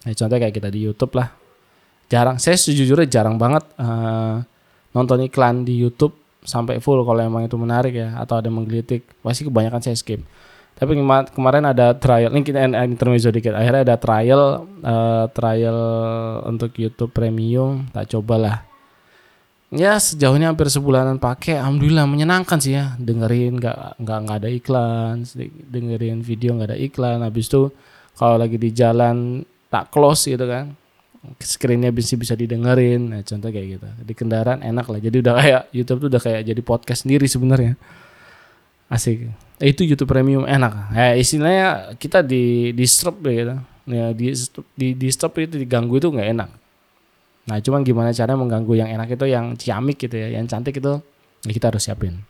Nah, 0.07 0.15
contohnya 0.15 0.47
kayak 0.47 0.55
kita 0.63 0.71
di 0.71 0.79
YouTube 0.87 1.19
lah. 1.19 1.35
Jarang, 2.07 2.39
saya 2.39 2.55
sejujurnya 2.55 3.11
jarang 3.11 3.35
banget 3.35 3.67
uh, 3.83 4.47
nonton 4.95 5.27
iklan 5.27 5.67
di 5.67 5.75
YouTube 5.75 6.15
sampai 6.47 6.79
full 6.79 7.03
kalau 7.03 7.19
emang 7.19 7.51
itu 7.51 7.59
menarik 7.59 7.99
ya 7.99 8.15
atau 8.15 8.39
ada 8.39 8.47
menggelitik. 8.47 9.11
Pasti 9.27 9.43
kebanyakan 9.43 9.83
saya 9.83 9.99
skip. 9.99 10.23
Tapi 10.81 10.97
kemarin 11.37 11.65
ada 11.69 11.93
trial, 11.93 12.33
ini 12.33 12.41
kita 12.41 12.65
intermezzo 12.65 13.29
dikit. 13.29 13.53
Akhirnya 13.53 13.85
ada 13.85 13.97
trial, 14.01 14.65
uh, 14.81 15.29
trial 15.29 15.79
untuk 16.49 16.73
YouTube 16.81 17.13
Premium. 17.13 17.85
Tak 17.93 18.17
cobalah 18.17 18.71
ya 19.71 19.95
sejauh 19.97 20.35
ini 20.35 20.47
hampir 20.47 20.67
sebulanan 20.67 21.17
pakai. 21.23 21.59
Alhamdulillah 21.63 22.05
menyenangkan 22.07 22.59
sih 22.59 22.75
ya. 22.75 22.99
Dengerin 22.99 23.59
nggak 23.59 24.03
nggak 24.03 24.19
nggak 24.27 24.39
ada 24.43 24.51
iklan. 24.51 25.15
Dengerin 25.71 26.19
video 26.21 26.59
nggak 26.59 26.75
ada 26.75 26.79
iklan. 26.79 27.19
Habis 27.23 27.47
itu 27.49 27.71
kalau 28.19 28.37
lagi 28.37 28.59
di 28.59 28.71
jalan 28.75 29.47
tak 29.71 29.95
close 29.95 30.27
gitu 30.27 30.45
kan. 30.45 30.75
Screennya 31.39 31.95
bisa 31.95 32.19
bisa 32.19 32.35
didengerin. 32.35 33.15
Nah 33.15 33.23
contoh 33.23 33.49
kayak 33.49 33.67
gitu. 33.79 33.89
Di 34.03 34.13
kendaraan 34.13 34.61
enak 34.67 34.87
lah. 34.91 35.01
Jadi 35.01 35.17
udah 35.23 35.35
kayak 35.39 35.63
YouTube 35.71 35.99
tuh 36.07 36.09
udah 36.11 36.23
kayak 36.23 36.43
jadi 36.45 36.61
podcast 36.65 37.07
sendiri 37.07 37.27
sebenarnya. 37.31 37.79
Asik 38.91 39.31
itu 39.61 39.85
YouTube 39.85 40.09
Premium 40.09 40.49
enak 40.49 40.93
ya 40.97 41.15
istilahnya 41.21 41.95
kita 42.01 42.25
di 42.25 42.73
di 42.73 42.85
stop 42.89 43.21
gitu 43.21 43.61
ya 43.87 44.07
di 44.17 44.33
di, 44.77 44.89
di 44.97 45.09
stop 45.13 45.37
itu 45.37 45.61
diganggu 45.61 46.01
itu 46.01 46.09
nggak 46.09 46.29
enak 46.33 46.51
Nah, 47.51 47.59
cuman 47.59 47.83
gimana 47.83 48.15
cara 48.15 48.39
mengganggu 48.39 48.79
yang 48.79 48.89
enak 48.95 49.19
itu 49.19 49.27
yang 49.27 49.59
ciamik 49.59 49.99
gitu 49.99 50.15
ya, 50.15 50.39
yang 50.39 50.47
cantik 50.47 50.79
itu 50.79 51.03
ya 51.43 51.51
kita 51.51 51.75
harus 51.75 51.83
siapin. 51.83 52.23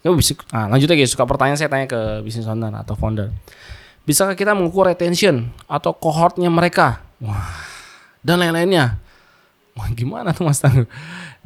Nah, 0.00 0.64
lanjut 0.72 0.88
lagi 0.88 1.04
suka 1.04 1.28
pertanyaan 1.28 1.60
saya 1.60 1.68
tanya 1.68 1.84
ke 1.84 2.24
business 2.24 2.48
owner 2.48 2.72
atau 2.72 2.96
founder. 2.96 3.28
Bisakah 4.08 4.32
kita 4.32 4.56
mengukur 4.56 4.88
retention 4.88 5.52
atau 5.68 5.92
cohortnya 5.92 6.48
mereka? 6.48 7.04
Wah, 7.20 7.52
dan 8.24 8.40
lain-lainnya. 8.40 8.96
Wah, 9.78 9.88
gimana 9.98 10.34
tuh 10.34 10.42
Mas 10.42 10.58
Tangguh? 10.58 10.90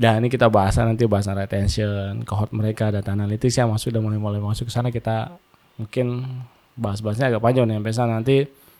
Dan 0.01 0.25
ini 0.25 0.33
kita 0.33 0.49
bahas 0.49 0.81
nanti 0.81 1.05
bahasan 1.05 1.37
retention, 1.37 2.25
cohort 2.25 2.51
mereka, 2.57 2.89
data 2.89 3.13
analitis 3.13 3.61
yang 3.61 3.69
masuk 3.69 3.93
udah 3.93 4.01
mulai-mulai 4.01 4.41
masuk 4.41 4.67
ke 4.67 4.73
sana 4.73 4.89
kita 4.89 5.37
mungkin 5.77 6.25
bahas-bahasnya 6.73 7.29
agak 7.29 7.45
panjang 7.45 7.69
nih 7.69 7.77
sampai 7.93 8.09
nanti 8.09 8.37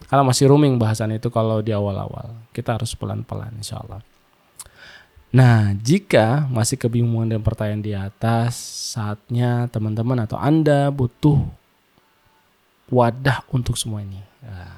karena 0.09 0.25
masih 0.25 0.49
rooming 0.49 0.81
bahasan 0.81 1.13
itu 1.15 1.29
kalau 1.29 1.61
di 1.61 1.71
awal-awal. 1.71 2.33
Kita 2.51 2.81
harus 2.81 2.97
pelan-pelan 2.97 3.53
insya 3.61 3.79
Allah. 3.85 4.01
Nah, 5.33 5.73
jika 5.81 6.45
masih 6.53 6.77
kebingungan 6.77 7.33
dan 7.33 7.41
pertanyaan 7.41 7.81
di 7.85 7.93
atas, 7.97 8.53
saatnya 8.93 9.65
teman-teman 9.73 10.29
atau 10.29 10.37
Anda 10.37 10.93
butuh 10.93 11.41
wadah 12.93 13.41
untuk 13.49 13.81
semua 13.81 14.05
ini. 14.05 14.21
Nah, 14.45 14.77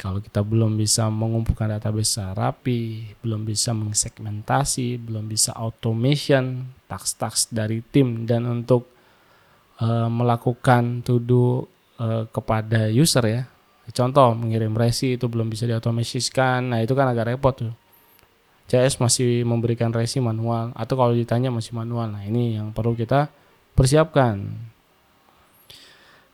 kalau 0.00 0.24
kita 0.24 0.40
belum 0.40 0.80
bisa 0.80 1.12
mengumpulkan 1.12 1.76
database 1.76 2.24
rapi, 2.32 3.12
belum 3.20 3.44
bisa 3.44 3.76
mengsegmentasi, 3.76 4.96
belum 4.96 5.28
bisa 5.28 5.52
automation, 5.52 6.72
task-task 6.88 7.52
dari 7.52 7.84
tim 7.84 8.24
dan 8.24 8.48
untuk 8.48 8.88
uh, 9.84 10.08
melakukan 10.08 11.04
to 11.04 11.20
do 11.20 11.68
uh, 12.00 12.24
kepada 12.32 12.88
user 12.88 13.24
ya. 13.28 13.42
Contoh 13.92 14.32
mengirim 14.32 14.72
resi 14.72 15.20
itu 15.20 15.28
belum 15.28 15.52
bisa 15.52 15.68
diotomasikan, 15.68 16.72
nah 16.72 16.80
itu 16.80 16.96
kan 16.96 17.04
agak 17.12 17.36
repot 17.36 17.52
tuh. 17.52 17.74
CS 18.72 19.02
masih 19.02 19.44
memberikan 19.44 19.92
resi 19.92 20.16
manual 20.22 20.72
atau 20.78 20.96
kalau 20.96 21.12
ditanya 21.12 21.52
masih 21.52 21.76
manual. 21.76 22.08
Nah, 22.08 22.22
ini 22.22 22.56
yang 22.56 22.72
perlu 22.72 22.96
kita 22.96 23.28
persiapkan. 23.76 24.46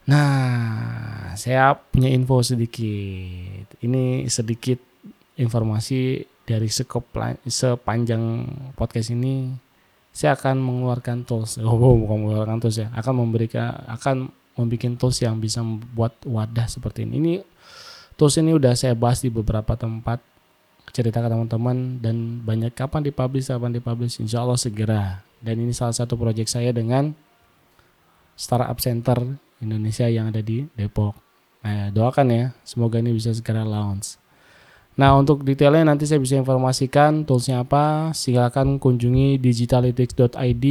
Nah, 0.07 1.35
saya 1.35 1.75
punya 1.75 2.07
info 2.07 2.39
sedikit. 2.39 3.75
Ini 3.83 4.23
sedikit 4.31 4.79
informasi 5.35 6.23
dari 6.47 6.71
sepanjang 6.71 8.23
podcast 8.79 9.11
ini 9.11 9.51
saya 10.15 10.39
akan 10.39 10.63
mengeluarkan 10.63 11.27
tools. 11.27 11.59
Oh, 11.63 11.75
bukan 11.75 12.23
mengeluarkan 12.23 12.63
tools 12.63 12.79
ya. 12.79 12.87
Akan 12.95 13.19
memberikan 13.19 13.83
akan 13.91 14.31
membuat 14.55 14.95
tools 14.95 15.19
yang 15.19 15.37
bisa 15.43 15.59
membuat 15.59 16.15
wadah 16.23 16.71
seperti 16.71 17.03
ini. 17.03 17.13
Ini 17.19 17.33
tools 18.15 18.39
ini 18.39 18.55
udah 18.55 18.73
saya 18.73 18.95
bahas 18.95 19.19
di 19.19 19.27
beberapa 19.27 19.75
tempat 19.75 20.23
cerita 20.95 21.19
ke 21.19 21.27
teman-teman 21.29 21.99
dan 22.01 22.41
banyak 22.41 22.71
kapan 22.73 23.05
dipublish 23.05 23.51
kapan 23.51 23.75
dipublish 23.75 24.17
insya 24.23 24.41
Allah 24.41 24.57
segera 24.57 25.21
dan 25.43 25.59
ini 25.59 25.69
salah 25.75 25.93
satu 25.93 26.17
proyek 26.17 26.49
saya 26.49 26.73
dengan 26.73 27.13
Startup 28.33 28.73
Center 28.81 29.37
Indonesia 29.63 30.05
yang 30.09 30.29
ada 30.29 30.41
di 30.43 30.67
Depok. 30.77 31.17
Nah, 31.65 31.89
doakan 31.91 32.27
ya 32.31 32.43
semoga 32.63 33.01
ini 33.01 33.11
bisa 33.11 33.33
segera 33.33 33.65
launch. 33.65 34.15
Nah 34.97 35.13
untuk 35.13 35.45
detailnya 35.45 35.93
nanti 35.93 36.09
saya 36.09 36.17
bisa 36.17 36.33
informasikan 36.41 37.21
toolsnya 37.21 37.61
apa. 37.61 38.09
Silakan 38.17 38.81
kunjungi 38.81 39.37
digitalytics.id 39.37 40.65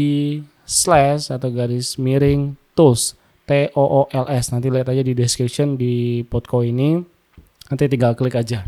slash 0.66 1.30
atau 1.30 1.48
garis 1.54 1.94
miring 1.94 2.58
tools 2.74 3.14
T 3.46 3.70
O 3.78 3.86
O 3.86 4.00
L 4.10 4.26
S. 4.26 4.50
Nanti 4.50 4.66
lihat 4.66 4.90
aja 4.90 4.98
di 5.06 5.14
description 5.14 5.78
di 5.78 6.26
podco 6.26 6.66
ini. 6.66 6.98
Nanti 7.70 7.86
tinggal 7.86 8.18
klik 8.18 8.34
aja. 8.34 8.66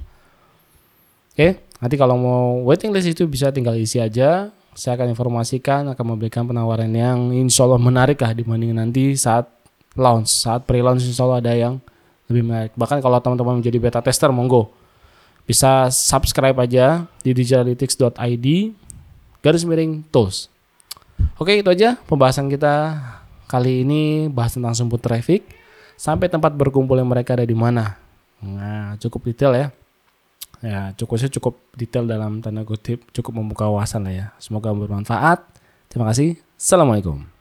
Oke, 1.34 1.58
nanti 1.82 1.94
kalau 1.98 2.14
mau 2.14 2.62
waiting 2.70 2.94
list 2.94 3.10
itu 3.10 3.26
bisa 3.26 3.50
tinggal 3.50 3.74
isi 3.74 3.98
aja. 3.98 4.54
Saya 4.78 4.94
akan 4.94 5.10
informasikan, 5.10 5.90
akan 5.90 6.14
memberikan 6.14 6.46
penawaran 6.46 6.94
yang 6.94 7.34
insya 7.34 7.66
Allah 7.66 7.82
menarik 7.82 8.22
lah 8.22 8.30
dibanding 8.30 8.78
nanti 8.78 9.18
saat 9.18 9.50
launch. 9.98 10.30
Saat 10.30 10.64
pre-launch 10.64 11.02
insya 11.04 11.26
Allah 11.26 11.42
ada 11.42 11.52
yang 11.52 11.74
lebih 12.30 12.46
menarik. 12.46 12.72
Bahkan 12.78 13.02
kalau 13.02 13.18
teman-teman 13.18 13.58
menjadi 13.58 13.78
beta 13.82 14.00
tester, 14.00 14.30
monggo. 14.30 14.70
Bisa 15.44 15.90
subscribe 15.90 16.56
aja 16.60 17.08
di 17.24 17.34
digitalytics.id 17.34 18.46
garis 19.42 19.64
miring 19.66 20.04
tools. 20.12 20.46
Oke, 21.40 21.58
itu 21.58 21.68
aja 21.72 21.98
pembahasan 22.06 22.46
kita 22.46 23.00
kali 23.48 23.82
ini 23.82 24.28
bahas 24.30 24.54
tentang 24.54 24.76
sumber 24.76 25.00
traffic 25.00 25.42
sampai 25.98 26.30
tempat 26.30 26.54
berkumpulnya 26.54 27.02
mereka 27.02 27.34
ada 27.34 27.48
di 27.48 27.56
mana. 27.56 27.96
Nah, 28.44 28.94
cukup 29.00 29.32
detail 29.32 29.52
ya 29.56 29.66
ya 30.58 30.90
cukup 30.98 31.16
sih 31.22 31.30
cukup 31.30 31.54
detail 31.78 32.04
dalam 32.06 32.42
tanda 32.42 32.66
kutip 32.66 33.06
cukup 33.14 33.32
membuka 33.34 33.70
wawasan 33.70 34.06
lah 34.06 34.14
ya 34.14 34.26
semoga 34.42 34.74
bermanfaat 34.74 35.46
terima 35.86 36.10
kasih 36.10 36.34
assalamualaikum 36.58 37.37